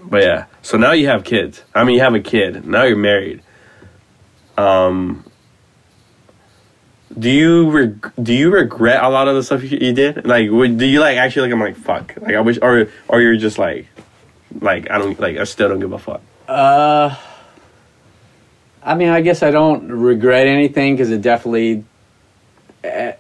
[0.04, 0.46] but yeah.
[0.62, 1.62] So now you have kids.
[1.74, 2.66] I mean, you have a kid.
[2.66, 3.42] Now you're married.
[4.56, 5.24] Um.
[7.18, 10.24] Do you reg- do you regret a lot of the stuff you, you did?
[10.24, 12.14] Like, would, do you like actually like I'm like fuck?
[12.20, 13.88] Like I wish, or or you're just like,
[14.60, 16.22] like I don't like I still don't give a fuck.
[16.46, 17.16] Uh,
[18.82, 21.84] I mean, I guess I don't regret anything because it definitely,
[22.84, 23.14] eh,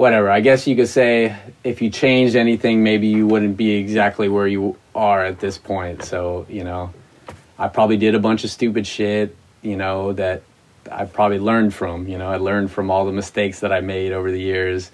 [0.00, 0.30] whatever.
[0.30, 4.46] I guess you could say if you changed anything, maybe you wouldn't be exactly where
[4.46, 6.04] you are at this point.
[6.04, 6.94] So, you know,
[7.58, 10.42] I probably did a bunch of stupid shit, you know, that
[10.90, 12.08] I probably learned from.
[12.08, 14.90] You know, I learned from all the mistakes that I made over the years.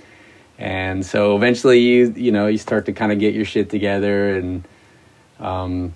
[0.59, 4.37] And so eventually you, you know, you start to kind of get your shit together
[4.37, 4.67] and,
[5.39, 5.95] um,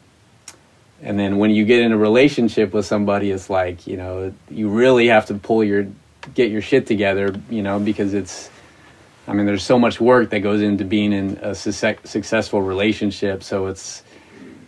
[1.03, 4.69] and then when you get in a relationship with somebody it's like you know you
[4.69, 5.87] really have to pull your
[6.35, 8.51] get your shit together you know because it's
[9.31, 13.43] i mean there's so much work that goes into being in a success, successful relationship
[13.43, 14.03] so it's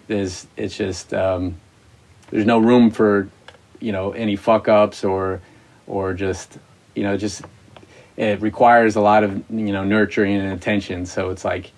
[0.07, 1.57] there's it's just um,
[2.31, 3.29] there's no room for
[3.81, 5.41] you know any fuck ups or
[5.87, 6.59] or just
[6.95, 7.43] you know just
[8.17, 11.07] it requires a lot of you know nurturing and attention.
[11.07, 11.73] So it's like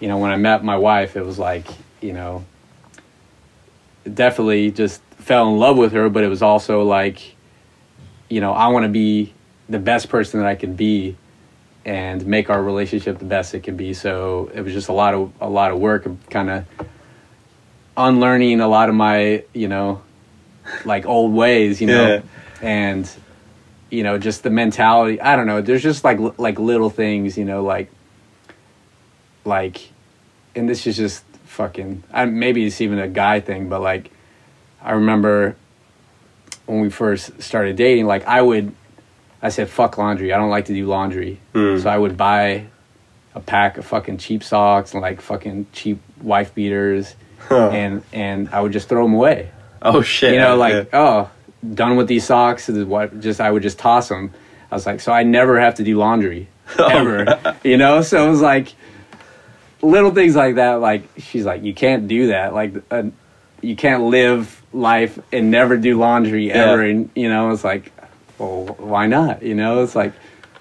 [0.00, 1.66] you know when i met my wife it was like
[2.00, 2.44] you know
[4.12, 7.36] definitely just fell in love with her, but it was also like,
[8.28, 9.32] you know, I want to be
[9.66, 11.16] the best person that I can be
[11.84, 13.92] and make our relationship the best it can be.
[13.94, 16.64] So it was just a lot of a lot of work of kind of
[17.96, 20.02] unlearning a lot of my, you know,
[20.84, 22.22] like old ways, you know, Yeah.
[22.62, 23.10] and
[23.90, 25.20] you know, just the mentality.
[25.20, 25.60] I don't know.
[25.60, 27.90] There's just like like little things, you know, like
[29.44, 29.90] like
[30.54, 34.10] and this is just fucking I, maybe it's even a guy thing but like
[34.82, 35.54] i remember
[36.66, 38.74] when we first started dating like i would
[39.44, 41.80] i said fuck laundry i don't like to do laundry Mm.
[41.80, 42.66] so i would buy
[43.36, 47.14] a pack of fucking cheap socks and like fucking cheap wife beaters
[47.48, 47.68] Huh.
[47.70, 49.50] and and i would just throw them away
[49.82, 50.32] Oh shit!
[50.32, 50.84] you know like Yeah.
[50.94, 51.30] oh
[51.74, 54.32] done with these socks what just i would just toss them
[54.70, 58.26] i was like so i never have to do laundry Oh, ever you know so
[58.26, 58.72] it was like
[59.82, 63.02] little things like that like she's like you can't do that like uh,
[63.60, 67.92] you can't live life and never do laundry ever and you know it's like
[68.44, 70.12] well why not you know it's like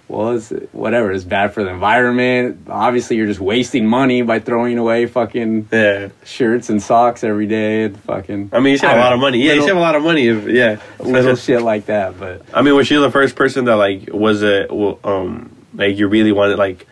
[0.07, 4.77] well it's whatever it's bad for the environment obviously you're just wasting money by throwing
[4.77, 6.09] away fucking yeah.
[6.23, 9.19] shirts and socks every day and fucking I mean, you save I a lot of
[9.19, 9.39] money.
[9.39, 10.27] Yeah, you little- save a lot of money.
[10.27, 12.19] If, yeah, little shit like that.
[12.19, 14.69] But I mean, was she the first person that like was it?
[14.71, 16.85] Um, like you really wanted like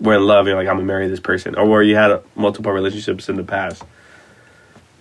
[0.00, 0.40] were in love.
[0.40, 3.36] and You're like, I'm gonna marry this person, or were you had multiple relationships in
[3.36, 3.82] the past?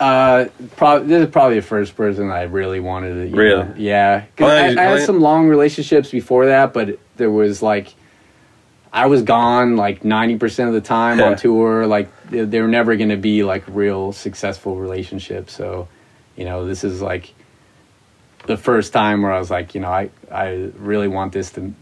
[0.03, 3.35] Uh, probably this is probably the first person I really wanted to.
[3.35, 3.63] Really?
[3.63, 4.25] know, yeah.
[4.35, 7.93] 'Cause I, I oh, had some long relationships before that, but there was like.
[8.95, 11.87] I was gone like ninety percent of the time on tour.
[11.87, 15.53] Like they, they were never going to be like real successful relationships.
[15.53, 15.87] So,
[16.35, 17.33] you know, this is like,
[18.45, 21.73] the first time where I was like, you know, I I really want this to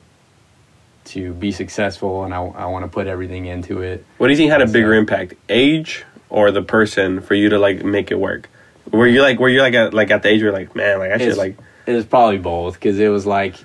[1.04, 4.06] to be successful, and I I want to put everything into it.
[4.18, 7.50] What do you think had a bigger So- impact, age or the person, for you
[7.50, 8.50] to like make it work?
[8.92, 10.98] Were you like, were you like at like at the age where you're like, man,
[11.00, 13.56] like I should It's- like, It was probably both because it was like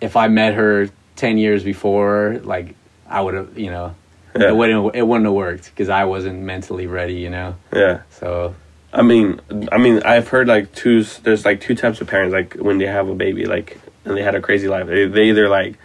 [0.00, 2.74] if I met her ten years before, like
[3.08, 3.94] I would have, you know,
[4.38, 4.48] Yeah.
[4.48, 7.54] it wouldn't it wouldn't have worked because I wasn't mentally ready, you know.
[7.72, 8.02] yeah.
[8.10, 8.54] So
[8.92, 9.40] I mean,
[9.72, 11.02] I mean, I've heard like two.
[11.22, 12.32] There's like two types of parents.
[12.32, 14.86] Like when they have a baby, like and they had a crazy life.
[14.86, 15.78] They, they either like,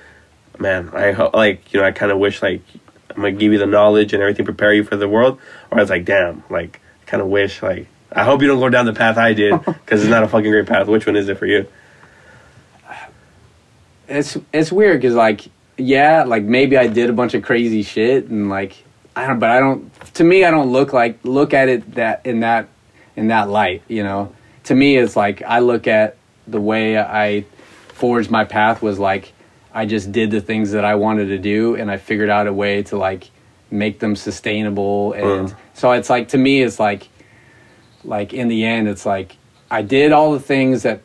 [0.60, 2.62] man, I ho- like you know, I kind of wish like
[3.20, 5.40] I'm gonna give you the knowledge and everything, prepare you for the world,
[5.70, 8.70] or I was like, damn, like kind of wish like I hope you don't go
[8.70, 10.88] down the path I did because it's not a fucking great path.
[10.88, 11.68] Which one is it for you?
[14.08, 15.48] it's it's weird because like
[15.78, 18.84] yeah, like maybe I did a bunch of crazy shit and like
[19.16, 19.92] I don't, but I don't.
[20.16, 22.70] To me, I don't look like look at it that in that
[23.18, 23.84] in that light.
[23.90, 24.34] You know,
[24.66, 26.16] to me, it's like I look at
[26.48, 27.46] the way I
[27.90, 29.34] forged my path was like
[29.80, 32.54] I just did the things that I wanted to do and I figured out a
[32.64, 33.24] way to like
[33.72, 35.56] make them sustainable and Mm.
[35.74, 37.02] so it's like to me it's like
[38.04, 39.30] like in the end it's like
[39.72, 41.00] I did all the things that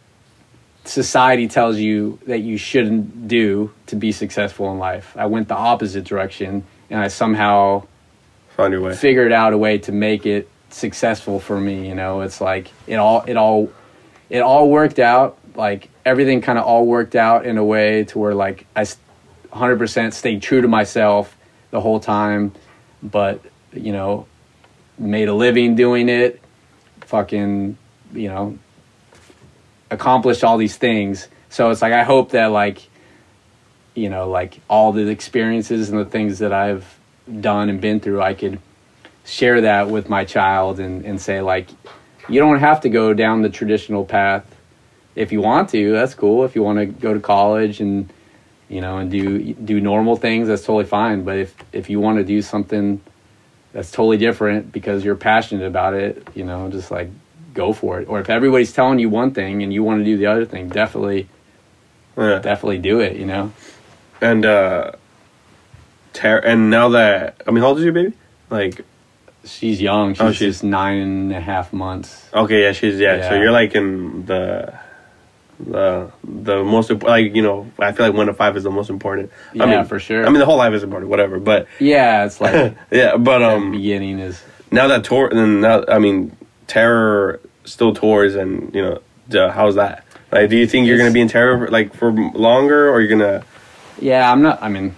[0.85, 5.14] society tells you that you shouldn't do to be successful in life.
[5.16, 7.85] I went the opposite direction and I somehow
[8.57, 8.95] Found your way.
[8.95, 12.20] figured out a way to make it successful for me, you know.
[12.22, 13.70] It's like it all it all
[14.31, 18.18] it all worked out, like everything kind of all worked out in a way to
[18.18, 18.82] where like I
[19.52, 21.36] 100% stayed true to myself
[21.70, 22.52] the whole time,
[23.02, 23.40] but
[23.72, 24.26] you know,
[24.98, 26.40] made a living doing it,
[27.02, 27.76] fucking,
[28.12, 28.59] you know,
[29.90, 31.28] accomplished all these things.
[31.48, 32.88] So it's like I hope that like
[33.94, 36.98] you know, like all the experiences and the things that I've
[37.40, 38.59] done and been through, I could
[39.24, 41.68] share that with my child and, and say like
[42.28, 44.53] you don't have to go down the traditional path
[45.16, 48.12] if you want to that's cool if you want to go to college and
[48.68, 52.18] you know and do do normal things that's totally fine but if if you want
[52.18, 53.00] to do something
[53.72, 57.08] that's totally different because you're passionate about it you know just like
[57.52, 60.16] go for it or if everybody's telling you one thing and you want to do
[60.16, 61.28] the other thing definitely
[62.16, 62.38] Yeah.
[62.40, 63.52] definitely do it you know
[64.20, 64.92] And uh,
[66.12, 68.14] ter- and now that I mean, how old is your baby?
[68.50, 68.80] Like,
[69.44, 73.28] she's young she's, Oh, she's- nine and a half months okay, yeah, she's yeah.
[73.28, 74.72] So you're like in the
[75.61, 77.70] the the most like you know.
[77.78, 79.30] I feel like one to five is the most important.
[79.52, 80.26] I Yeah, mean, for sure.
[80.26, 81.38] I mean, the whole life is important, whatever.
[81.38, 85.98] But yeah it's like yeah, but um, beginning is now that tour, and now I
[85.98, 86.36] mean,
[86.66, 90.05] terror still tours, and you know, the, how's that?
[90.32, 93.44] Like, do you think you're gonna be in terror like for longer, or you're gonna?
[94.00, 94.61] Yeah, I'm not.
[94.62, 94.96] I mean,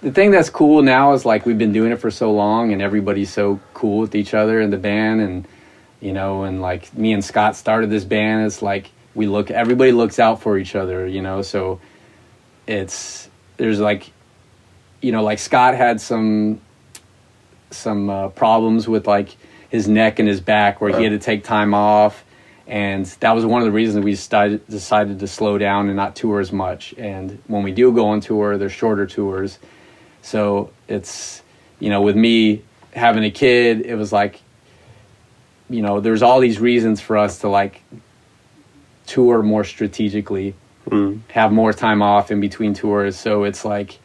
[0.00, 2.82] the thing that's cool now is like we've been doing it for so long, and
[2.82, 5.46] everybody's so cool with each other in the band, and
[6.00, 8.44] you know, and like me and Scott started this band.
[8.46, 11.42] It's like we look, everybody looks out for each other, you know.
[11.42, 11.80] So
[12.66, 14.10] it's there's like,
[15.00, 16.60] you know, like Scott had some
[17.70, 19.36] some uh, problems with like
[19.68, 22.24] his neck and his back, where he had to take time off.
[22.66, 26.14] And that was one of the reasons we decided, decided to slow down and not
[26.14, 26.94] tour as much.
[26.96, 29.58] And when we do go on tour, they're shorter tours.
[30.22, 31.42] So it's,
[31.80, 32.62] you know, with me
[32.94, 34.40] having a kid, it was like,
[35.68, 37.82] you know, there's all these reasons for us to like
[39.06, 40.54] tour more strategically,
[40.90, 41.20] Mm.
[41.28, 43.16] have more time off in between tours.
[43.16, 43.98] So it's like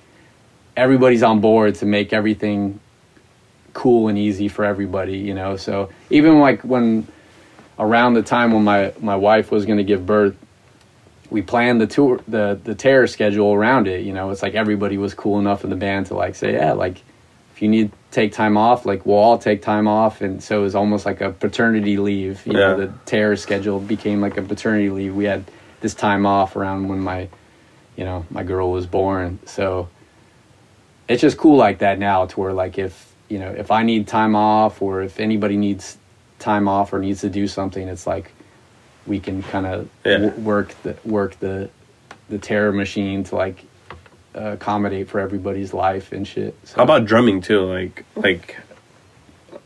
[0.75, 2.79] everybody's on board to make everything
[3.73, 5.55] cool and easy for everybody, you know.
[5.57, 7.07] So even like when
[7.79, 10.35] around the time when my my wife was going to give birth,
[11.31, 14.05] we planned the tour the the terror schedule around it.
[14.05, 16.73] You know, it's like everybody was cool enough in the band to like say, yeah,
[16.73, 17.01] like
[17.55, 20.21] if you need take time off, like we'll all take time off.
[20.21, 22.45] And so it was almost like a paternity leave.
[22.47, 25.15] You know, the terror schedule became like a paternity leave.
[25.15, 25.43] We had
[25.81, 27.27] this time off around when my
[27.95, 29.39] you know my girl was born.
[29.45, 29.89] So
[31.07, 34.07] it's just cool like that now to where like if you know if I need
[34.07, 35.97] time off or if anybody needs
[36.39, 38.31] time off or needs to do something, it's like
[39.05, 40.17] we can kind of Yeah.
[40.17, 41.69] w- work the work the
[42.29, 43.63] the terror machine to like
[44.37, 46.55] accommodate for everybody's life and shit.
[46.63, 47.61] So, How about drumming too?
[47.61, 48.57] Like, like,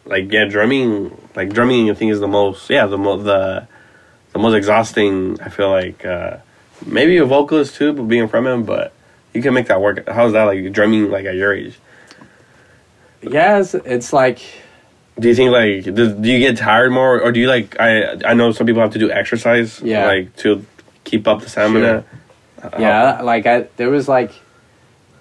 [0.05, 1.17] like yeah, drumming.
[1.35, 2.69] Like drumming, I think is the most.
[2.69, 3.67] Yeah, the mo- the
[4.33, 5.39] the most exhausting.
[5.41, 6.37] I feel like uh,
[6.85, 8.93] maybe a vocalist too, but being from him, but
[9.33, 10.07] you can make that work.
[10.09, 11.09] How's that like drumming?
[11.11, 11.77] Like at your age,
[13.21, 14.39] yeah, it's, it's like
[15.19, 17.79] do you think like do, do you get tired more, or do you like?
[17.79, 20.05] I I know some people have to do exercise, Yeah.
[20.07, 20.65] like to
[21.03, 22.03] keep up the stamina.
[22.79, 24.31] yeah, like I there was like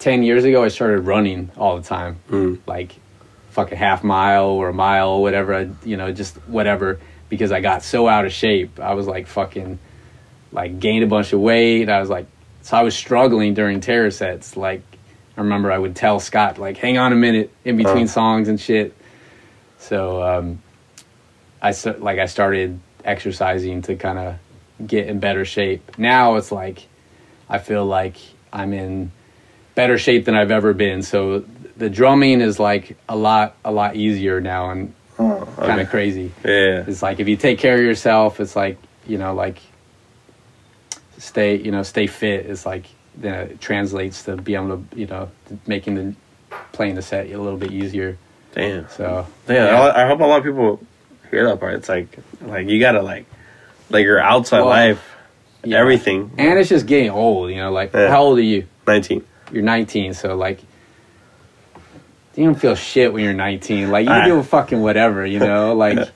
[0.01, 2.59] ten years ago I started running all the time, Mm.
[2.65, 2.95] like
[3.51, 5.53] fucking half mile or a mile or whatever.
[5.55, 6.99] I, you know, just whatever
[7.29, 8.79] because I got so out of shape.
[8.79, 9.77] I was like fucking
[10.51, 11.87] like gained a bunch of weight.
[11.87, 12.25] I was like,
[12.63, 14.57] so I was struggling during terror sets.
[14.57, 14.81] Like,
[15.37, 18.07] I remember I would tell Scott like, hang on a minute in between Oh.
[18.07, 18.93] songs and shit.
[19.77, 20.61] So um,
[21.61, 25.97] I like I started exercising to kind of get in better shape.
[25.97, 26.87] Now it's like
[27.49, 28.15] I feel like
[28.51, 29.11] I'm in
[29.75, 31.01] better shape than I've ever been.
[31.03, 31.39] So
[31.77, 36.31] the drumming is like a lot a lot easier now and Oh, kind of crazy.
[36.43, 36.83] Yeah.
[36.87, 39.59] It's like if you take care of yourself, it's like you know, like
[41.17, 42.45] stay, you know, stay fit.
[42.45, 45.29] It's like then it translates to be able to, you know,
[45.67, 46.15] making the
[46.71, 48.17] playing the set a little bit easier.
[48.53, 48.87] Damn.
[48.89, 50.79] So Yeah, I I hope a lot of people
[51.29, 51.75] hear that part.
[51.75, 53.25] It's like, like you gotta like,
[53.89, 55.15] like your outside Well, life,
[55.63, 55.77] yeah.
[55.77, 56.31] everything.
[56.37, 57.49] and it's just getting old.
[57.51, 58.09] You know, like Yeah.
[58.09, 58.65] how old are you?
[58.87, 59.23] Nineteen.
[59.51, 60.59] You're 19, so like.
[62.35, 63.91] You don't feel shit when you're 19.
[63.91, 65.75] Like you can do fucking whatever, you know.
[65.81, 66.09] Like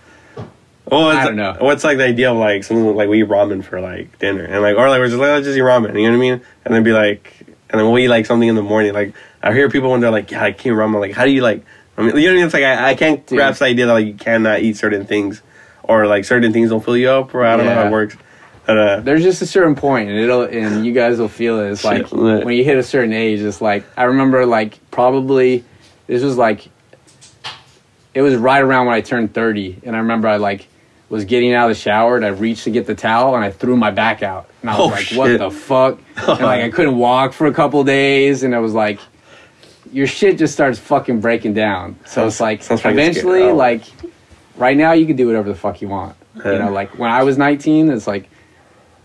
[0.86, 1.58] Well, I don't know.
[1.60, 4.62] What's like the idea of like something like we eat ramen for like dinner and
[4.62, 6.00] like or like we're just like oh, let's just eat ramen.
[6.00, 6.42] You know what I mean?
[6.64, 7.34] And then be like,
[7.70, 8.94] and then we'll eat like something in the morning.
[8.94, 11.02] Like I hear people when they're like, yeah, I can't rammen.
[11.02, 11.66] Like how do you like?
[11.98, 12.46] I mean, you know what I mean?
[12.46, 13.38] It's like I, I can't Dude.
[13.38, 15.42] grasp the idea that like you cannot eat certain things
[15.84, 18.16] or like certain things don't fill you up or I don't know how it works.
[18.68, 21.72] Uh, there's just a certain point and it'll and you guys will feel it.
[21.72, 25.64] It's like when you hit a certain age, it's like I remember like probably
[26.08, 26.68] this was like
[28.14, 30.68] it was right around when I turned 30 and I remember I like
[31.10, 33.52] was getting out of the shower and I reached to get the towel and I
[33.52, 34.50] threw my back out.
[34.62, 35.18] And I was Oh, like, shit.
[35.18, 36.00] what the fuck?
[36.18, 39.00] and like I couldn't walk for a couple days and I was like
[39.92, 41.98] your shit just starts fucking breaking down.
[42.06, 43.52] So Sounds- it's like eventually.
[43.52, 43.84] Like
[44.58, 46.16] right now you can do whatever the fuck you want.
[46.36, 46.54] Yeah.
[46.54, 48.28] You know, like when I was 19, it's like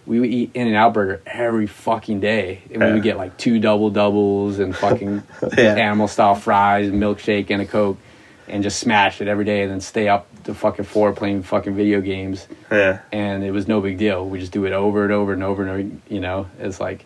[0.07, 3.91] we would eat In-N-Out Burger every fucking day, and we would get like two double
[3.91, 5.23] doubles and fucking
[5.57, 5.75] Yeah.
[5.75, 7.99] animal style fries, milkshake, and a coke,
[8.49, 11.75] and just smash it every day, and then stay up to fucking four playing fucking
[11.77, 13.01] video games, yeah.
[13.13, 14.27] and it was no big deal.
[14.27, 15.97] We just do it over and over and over and over.
[16.13, 17.05] You know, it's like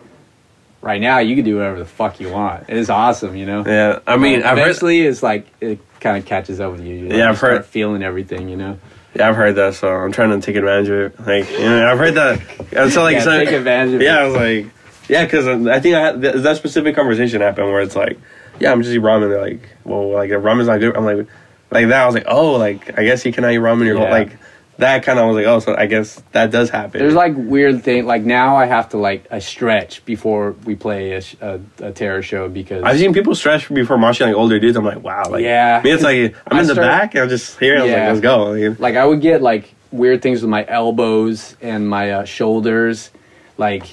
[0.80, 2.66] right now you can do whatever the fuck you want.
[2.68, 3.64] It's awesome, you know.
[3.66, 3.98] Yeah.
[4.06, 6.94] I mean, But I've heard, eventually it's like it kind of catches up with you.
[6.94, 7.16] you know?
[7.16, 8.78] Yeah, You I've heard- start feeling everything, you know.
[9.14, 11.20] Yeah, I've heard that, so I'm trying to take advantage of it.
[11.26, 12.40] Like, you know, I've heard that.
[12.72, 14.20] And so like, Yeah, so- take advantage of Yeah, it.
[14.22, 14.72] I was like,
[15.08, 18.18] yeah, because I think I had th- that specific conversation happened where it's like,
[18.60, 19.28] yeah, I'm just eating ramen.
[19.28, 20.96] They're like, well, like if ramen's not good.
[20.96, 21.26] I'm like,
[21.70, 22.02] like that.
[22.02, 24.36] I was like, oh, like I guess you cannot eat ramen your whole like
[24.78, 26.98] that kind of was like, oh, so I guess that does happen.
[26.98, 28.06] There's like weird thing.
[28.06, 31.92] Like now, I have to like a stretch before we play a, sh- a, a
[31.92, 34.76] terror show because I've seen people stretch before moshing like older dudes.
[34.76, 35.80] I'm like, wow, like Yeah.
[35.84, 37.74] Me, it's like I'm I in the start- back and I'm just here.
[37.74, 37.98] And I was Yeah.
[38.00, 38.44] like, let's go.
[38.70, 43.10] Like, like I would get like weird things with my elbows and my uh, shoulders.
[43.58, 43.86] Like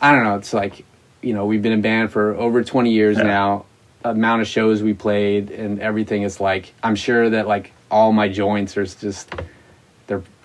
[0.00, 0.36] I don't know.
[0.36, 0.84] It's like
[1.20, 3.24] you know we've been in band for over 20 years Yeah.
[3.24, 3.64] now.
[4.04, 8.28] Amount of shows we played and everything is like I'm sure that like all my
[8.28, 9.34] joints are just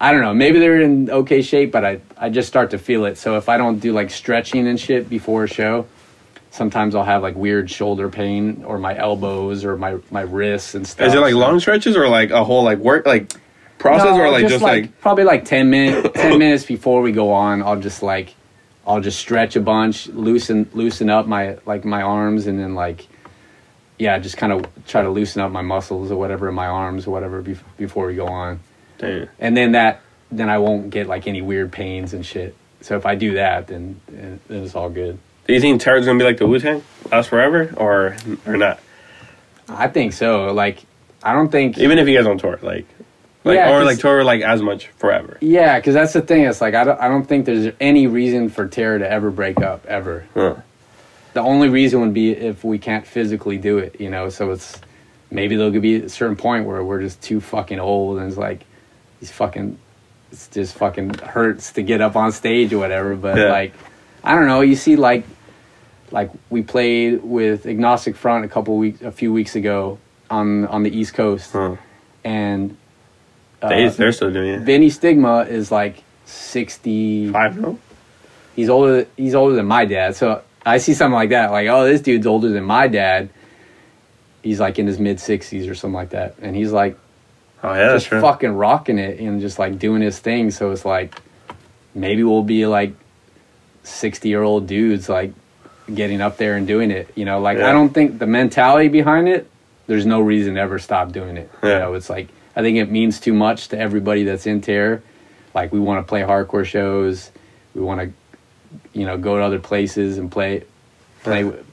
[0.03, 3.05] I don't know maybe they're in okay shape but I I just start to feel
[3.05, 3.17] it.
[3.17, 5.87] So if I don't do like stretching and shit before a show.
[6.51, 10.85] Sometimes I'll have like weird shoulder pain or my elbows or my my wrists and
[10.85, 11.07] stuff.
[11.07, 13.33] is it like So- long stretches or like a whole like work like
[13.79, 17.31] process no, or like just, like, probably like 10 minutes 10 minutes before we go
[17.31, 18.33] on i'll just like
[18.87, 23.07] i'll just stretch a bunch loosen loosen up my like my arms and then like
[23.99, 27.07] yeah just kind of try to loosen up my muscles or whatever in my arms
[27.07, 28.59] or whatever bef- before we go on
[29.39, 30.01] And then that
[30.31, 33.67] then i won't get like any weird pains and shit so if i do that
[33.67, 36.83] then then it's all good Do you think Terror's gonna be like the Wu Tang,
[37.11, 38.15] last forever, or
[38.47, 38.79] or not?
[39.69, 40.83] i think so like
[41.23, 42.85] i don't think Even if you guys don't tour, like,
[43.43, 45.37] like Yeah, or like tour like as much forever.
[45.41, 48.49] yeah because that's the thing it's like I don't, I don't think there's any reason
[48.49, 50.55] for terror to ever break up ever Huh.
[51.33, 54.29] the only reason would be if we can't physically do it, you know.
[54.29, 54.79] So it's
[55.31, 58.61] maybe there'll be a certain point where we're just too fucking old, and it's like
[59.23, 59.77] these fucking,
[60.33, 63.15] it's just fucking hurts to get up on stage or whatever.
[63.15, 63.45] But Yeah.
[63.49, 63.73] like,
[64.21, 64.59] I don't know.
[64.59, 65.23] You see, like,
[66.11, 69.97] like we played with Agnostic Front a couple weeks, a few weeks ago
[70.29, 71.77] on on the East Coast, Huh.
[72.25, 72.75] and
[73.61, 74.59] uh, They, they're still doing it.
[74.61, 77.79] Vinnie Stigma is like sixty Five, no?
[78.55, 81.83] he's older he's older than my dad so i see something like that like oh
[81.85, 83.27] this dude's older than my dad
[84.43, 86.95] he's like in his mid 60s or something like that and he's like
[87.63, 90.51] Oh yeah, just fucking rocking it and just like doing his thing.
[90.51, 91.15] So it's like
[91.95, 92.93] maybe we'll be like
[93.83, 95.33] 60 year old dudes like
[95.93, 97.39] getting up there and doing it you know?
[97.39, 97.69] Like Yeah.
[97.69, 99.49] i don't think the mentality behind it
[99.87, 101.51] there's no reason to ever stop doing it.
[101.61, 105.03] You know it's like i think it means too much to everybody that's in terror
[105.53, 107.29] like we want to play hardcore shows.
[107.75, 108.11] We want to
[108.97, 110.63] you know go to other places and play
[111.23, 111.65] play with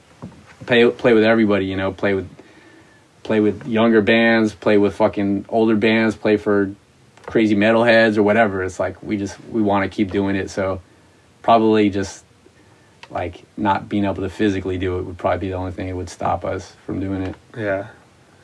[0.65, 1.91] play play with everybody you know?
[1.93, 2.29] Play with
[3.23, 6.73] play with younger bands play with fucking older bands play for
[7.25, 10.81] crazy metalheads or whatever it's like we just we want to keep doing it so
[11.41, 12.23] probably just
[13.11, 15.95] like not being able to physically do it would probably be the only thing that
[15.95, 17.35] would stop us from doing it.
[17.55, 17.89] Yeah,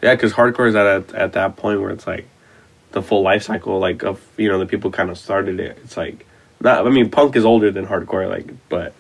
[0.01, 2.27] yeah, because hardcore is at at that point where it's like
[2.91, 5.79] the full life cycle, like of you know the people kind of started it.
[5.83, 6.25] It's like
[6.59, 6.85] not.
[6.85, 8.93] I mean, punk is older than hardcore, like, but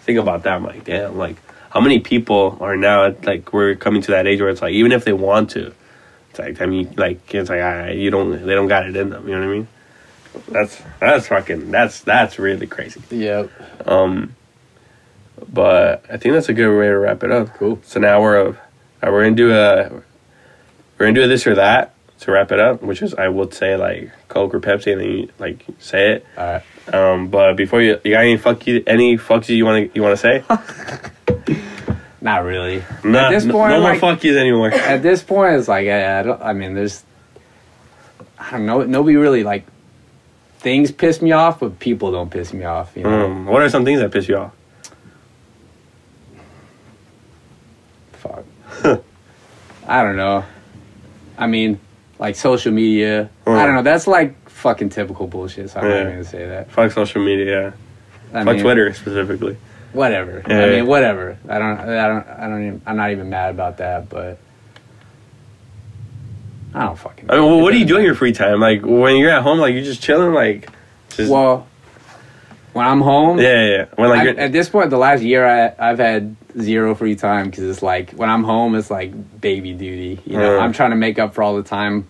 [0.00, 0.54] think about that.
[0.54, 1.36] I'm like, damn, like
[1.70, 4.92] how many people are now like we're coming to that age where it's like even
[4.92, 5.72] if they want to,
[6.30, 9.10] it's like I mean, like it's like I, you don't they don't got it in
[9.10, 9.26] them.
[9.26, 9.68] You know what I mean?
[10.48, 13.00] That's that's fucking that's that's really crazy.
[13.10, 13.50] Yep.
[13.88, 14.34] Um,
[15.48, 17.54] but I think that's a good way to wrap it up.
[17.54, 17.80] Cool.
[17.84, 19.90] So now we're of uh, we're gonna do a
[20.98, 23.54] we're gonna do a this or that to wrap it up, which is I would
[23.54, 26.26] say like Coke or Pepsi, and then you like say it.
[26.36, 26.62] All right.
[26.92, 29.96] Um, but before you, you got any fuck you any fucks you you want to
[29.96, 30.42] you want to say?
[32.20, 32.82] Not really.
[33.02, 34.70] Nah, at this no- point, no, more like, fuck yous anymore.
[34.74, 36.42] at this point, it's like I, I don't.
[36.42, 37.02] I mean, there's.
[38.38, 38.82] I don't know.
[38.82, 39.64] Nobody really like.
[40.58, 42.94] Things piss me off, but people don't piss me off.
[42.94, 43.24] You know.
[43.26, 44.52] Um, what are some things that piss you off?
[48.12, 48.44] Fuck.
[49.86, 50.44] I don't know.
[51.38, 51.80] I mean,
[52.18, 53.30] like social media.
[53.46, 53.66] I Uh.
[53.66, 53.82] don't know.
[53.82, 55.70] That's like fucking typical bullshit.
[55.70, 55.90] So I'm Yeah.
[55.94, 56.70] not even gonna say that.
[56.70, 57.72] Fuck social media.
[58.32, 59.56] I Fuck mean, Twitter specifically.
[59.92, 60.42] Whatever.
[60.48, 60.64] Yeah.
[60.64, 61.36] I mean, whatever.
[61.48, 61.80] I don't.
[61.80, 62.26] I don't.
[62.28, 62.82] I don't even.
[62.86, 64.08] I'm not even mad about that.
[64.08, 64.38] But
[66.74, 67.28] I don't fucking.
[67.30, 68.60] I mean, well, what do you doesn't do in your free time?
[68.60, 70.68] Like when you're at home, like you're just chilling, like
[71.08, 71.66] just Well,
[72.72, 73.40] when I'm home.
[73.40, 73.84] yeah, yeah.
[73.96, 77.46] When like I- at this point, the last year, I, I've had zero free time
[77.50, 80.20] because it's like when I'm home, it's like baby duty.
[80.24, 80.62] You know, Uh.
[80.62, 82.06] I'm trying to make up for all the time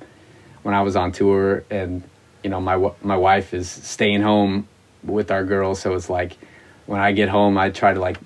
[0.63, 2.03] when I was on tour, and
[2.43, 4.69] you know, my my wife is staying home
[5.03, 6.37] with our girls, so it's like
[6.87, 8.19] when I get home, I try to like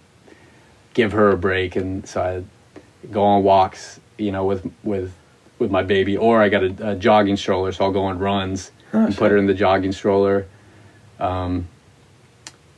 [0.95, 5.13] give her a break, and so I go on walks, you know, with with
[5.59, 8.71] with my baby, or I got a, a jogging stroller, so I'll go on runs
[8.93, 10.47] and put her in the jogging stroller.
[11.19, 11.69] Um,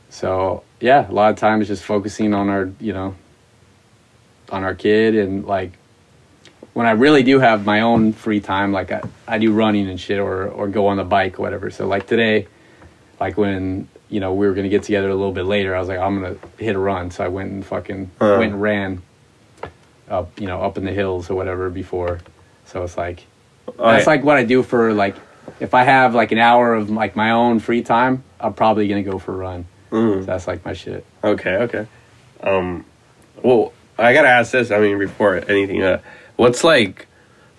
[0.09, 3.15] so yeah, a lot of times just focusing on our, you know,
[4.51, 5.76] on our kid and like
[6.77, 9.99] when I really do have my own free time, like I, I do running and
[9.99, 11.71] shit or or go on the bike or whatever.
[11.71, 12.45] So like today,
[13.19, 15.87] like when you know we were gonna get together a little bit later, I was
[15.87, 17.09] like I'm gonna hit a run.
[17.09, 18.35] So I went and fucking Uh.
[18.37, 19.01] went and ran
[20.07, 22.19] up, you know, up in the hills or whatever before.
[22.65, 23.25] So it's like
[23.79, 25.15] Oh, that's like what I do for like
[25.59, 29.01] if I have like an hour of like my own free time, I'm probably gonna
[29.01, 29.65] go for a run.
[29.89, 30.19] Mm.
[30.19, 31.03] So that's like my shit.
[31.23, 31.87] Okay, okay.
[32.41, 32.85] Um,
[33.41, 34.69] well, I gotta ask this.
[34.69, 36.01] I mean, before anything, uh,
[36.37, 37.07] what's like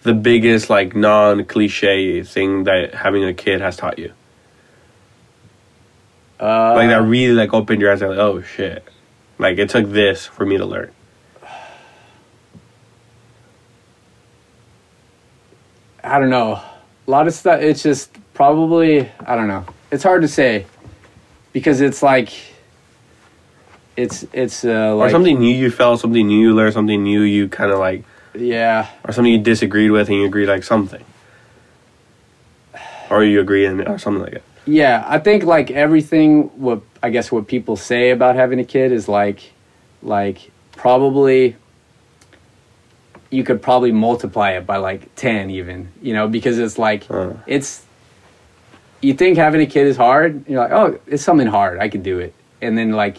[0.02, 4.12] the biggest like non-cliche thing that having a kid has taught you?
[6.40, 8.00] Uh, Like that really like opened your eyes.
[8.00, 8.84] Like, oh shit!
[9.38, 10.90] Like it took this for me to learn.
[16.02, 16.52] I don't know.
[17.06, 17.60] A lot of stuff.
[17.60, 19.66] It's just probably I don't know.
[19.90, 20.64] It's hard to say
[21.52, 22.32] because it's like
[23.96, 27.22] it's it's uh, like or something new you felt, something new you learned, something new
[27.22, 28.04] you kind of like,
[28.34, 31.04] Yeah, or something you disagreed with and you agreed like something,
[33.10, 34.42] or you agree in or something like that.
[34.66, 35.04] yeah.
[35.06, 36.44] I think like everything.
[36.60, 39.52] What I guess what people say about having a kid is like
[40.02, 41.56] like probably
[43.30, 47.32] you could probably multiply it by like 10 even you know because it's like Uh.
[47.46, 47.84] it's
[49.02, 52.00] you think having a kid is hard you're like oh it's something hard i can
[52.02, 53.18] do it and then like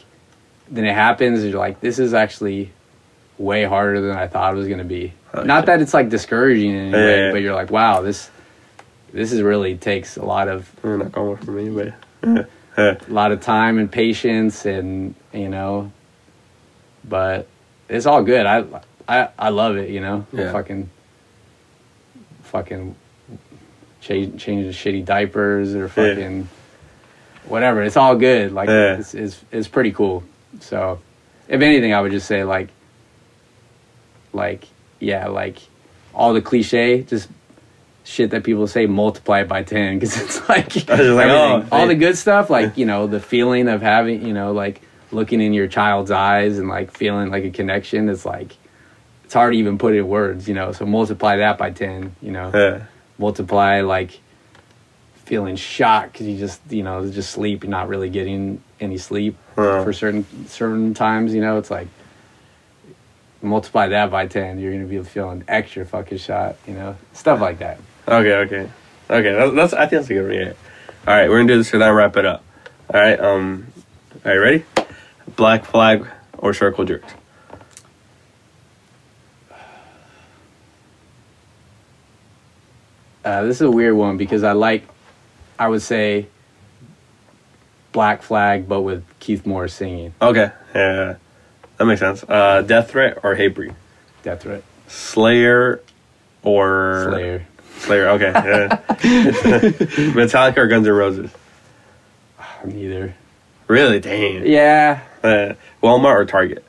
[0.71, 2.71] then it happens and you're like this is actually
[3.39, 5.13] way harder than i thought it was going to be.
[5.33, 8.01] Oh, not that it's like discouraging in any Yeah, way yeah, but you're like wow
[8.01, 8.29] this
[9.13, 11.69] this is really takes a lot of Eh, not going for me,
[12.23, 12.45] but
[12.77, 15.91] a lot of time and patience and you know
[17.07, 17.47] but
[17.87, 18.45] it's all good.
[18.45, 18.65] I
[19.07, 20.25] i i love it you know?
[20.33, 20.51] Yeah.
[20.51, 20.89] fucking
[22.43, 22.95] fucking
[24.01, 26.47] change changing shitty diapers or fucking
[27.45, 27.81] whatever.
[27.83, 28.51] It's all good.
[28.51, 30.23] Like it's, it's it's pretty cool.
[30.59, 30.99] So
[31.47, 32.69] if anything i would just say like
[34.33, 34.67] like
[34.99, 35.59] yeah like
[36.13, 37.29] all the cliche just
[38.03, 41.95] shit that people say multiply it by 10 because it's like, like, oh, all the
[41.95, 45.67] good stuff like you know the feeling of having you know like looking in your
[45.67, 48.55] child's eyes and like feeling like a connection it's like
[49.29, 50.71] it's hard to even put it in words you know?
[50.71, 52.49] So multiply that by 10 you know?
[53.19, 54.19] Multiply like
[55.25, 59.37] feeling shocked because you just you know just sleep you're not really getting any sleep
[59.83, 61.59] for certain certain times you know?
[61.59, 61.89] It's like
[63.41, 67.59] multiply that by 10 you're gonna be feeling extra fucking shot you know stuff like
[67.59, 67.79] that
[68.09, 68.69] Okay, okay,
[69.07, 69.33] okay.
[69.33, 70.33] That's, that's I think that's a good.
[70.33, 70.53] Yeah.
[71.07, 72.43] All right, we're gonna do this and then wrap it up.
[72.91, 73.19] All right.
[73.19, 73.67] Um.
[74.25, 74.65] Are you ready?
[75.35, 76.07] Black Flag
[76.39, 77.13] or Circle Jerks?
[83.23, 84.87] Uh, this is a weird one because I like,
[85.59, 86.27] I would say,
[87.91, 90.15] Black Flag, but with Keith Morris singing.
[90.19, 91.15] Okay, yeah,
[91.79, 92.23] that makes sense.
[92.27, 93.73] Uh, Death Threat or Hatebreed?
[94.21, 94.63] Death Threat.
[94.87, 95.81] Slayer
[96.43, 97.47] or Slayer.
[97.79, 98.09] Slayer.
[98.09, 98.31] Okay.
[98.33, 98.67] Yeah.
[100.13, 101.31] Metallica or Guns N' Roses?
[102.65, 103.15] Neither.
[103.67, 103.99] Really?
[103.99, 104.45] Dang.
[104.45, 104.99] Yeah.
[105.23, 106.65] Uh, Walmart or Target?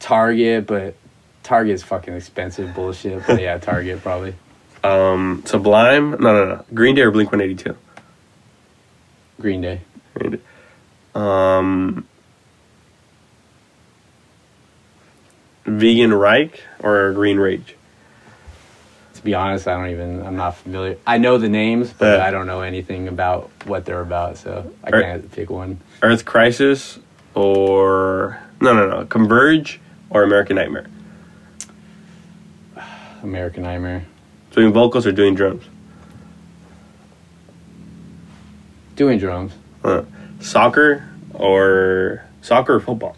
[0.00, 0.96] Target, but
[1.44, 3.24] Target's fucking expensive bullshit.
[3.26, 4.34] But yeah, Target probably.
[4.82, 6.10] Um, Sublime?
[6.10, 6.64] No, no, no.
[6.74, 7.76] Green Day or Blink One Eighty Two?
[9.40, 9.80] Green Day.
[11.14, 12.06] Um,
[15.64, 17.74] Vegan Reich or Green Rage?
[19.14, 20.24] To be honest, I don't even.
[20.26, 20.96] I'm not familiar.
[21.06, 22.26] I know the names, but Yeah.
[22.26, 24.36] I don't know anything about what they're about.
[24.36, 25.80] So I Are- can't pick one.
[26.02, 26.98] Earth Crisis
[27.34, 29.04] or no, no, no.
[29.06, 30.86] Converge or American Nightmare?
[33.22, 34.04] American Nightmare.
[34.50, 35.64] Doing vocals or doing drums?
[38.96, 39.52] Doing drums.
[39.82, 40.02] Uh,
[40.40, 43.16] soccer or soccer or football?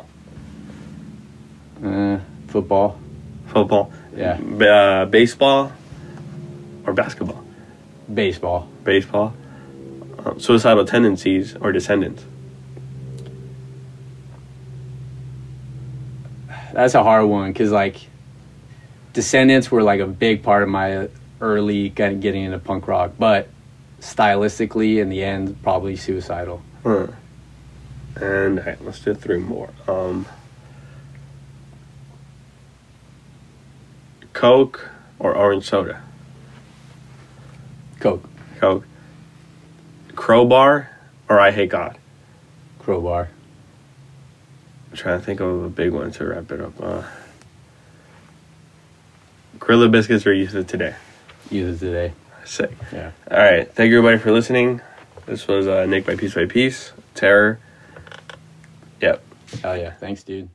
[1.85, 2.19] Uh,
[2.49, 2.99] football.
[3.47, 3.93] Football.
[4.17, 4.37] Yeah.
[4.37, 5.73] B- uh, baseball
[6.87, 7.45] or basketball?
[8.13, 8.69] Baseball.
[8.85, 9.35] Baseball.
[10.19, 12.25] Uh, Suicidal Tendencies or Descendents?
[16.73, 17.97] That's a hard one because like
[19.13, 21.09] Descendents were like a big part of my
[21.41, 23.49] early kind of getting into punk rock, but
[24.01, 26.63] stylistically, in the end, probably suicidal.
[26.83, 27.07] Huh.
[28.17, 29.71] And all right, let's do three more.
[29.89, 30.27] Um,
[34.37, 36.03] Coke or orange soda?
[38.01, 38.29] Coke,
[38.61, 38.87] Coke.
[40.15, 40.91] Crowbar
[41.27, 41.97] or Eyehategod?
[42.79, 43.31] crowbar.
[44.91, 46.75] I'm trying to think of a big one to wrap it up.
[46.79, 47.03] Uh,
[49.59, 50.95] Gorilla Biscuits or Youth of Today?
[51.51, 52.13] Youth of Today.
[52.45, 52.73] Sick.
[52.93, 53.13] Yeah.
[53.31, 53.73] All right.
[53.73, 54.83] Thank you, everybody, for listening.
[55.25, 56.93] This was uh, Nick by Piece by Piece.
[57.15, 57.59] Terror.
[59.01, 59.25] Yep.
[59.65, 59.93] Oh, yeah.
[59.93, 60.51] Thanks, dude.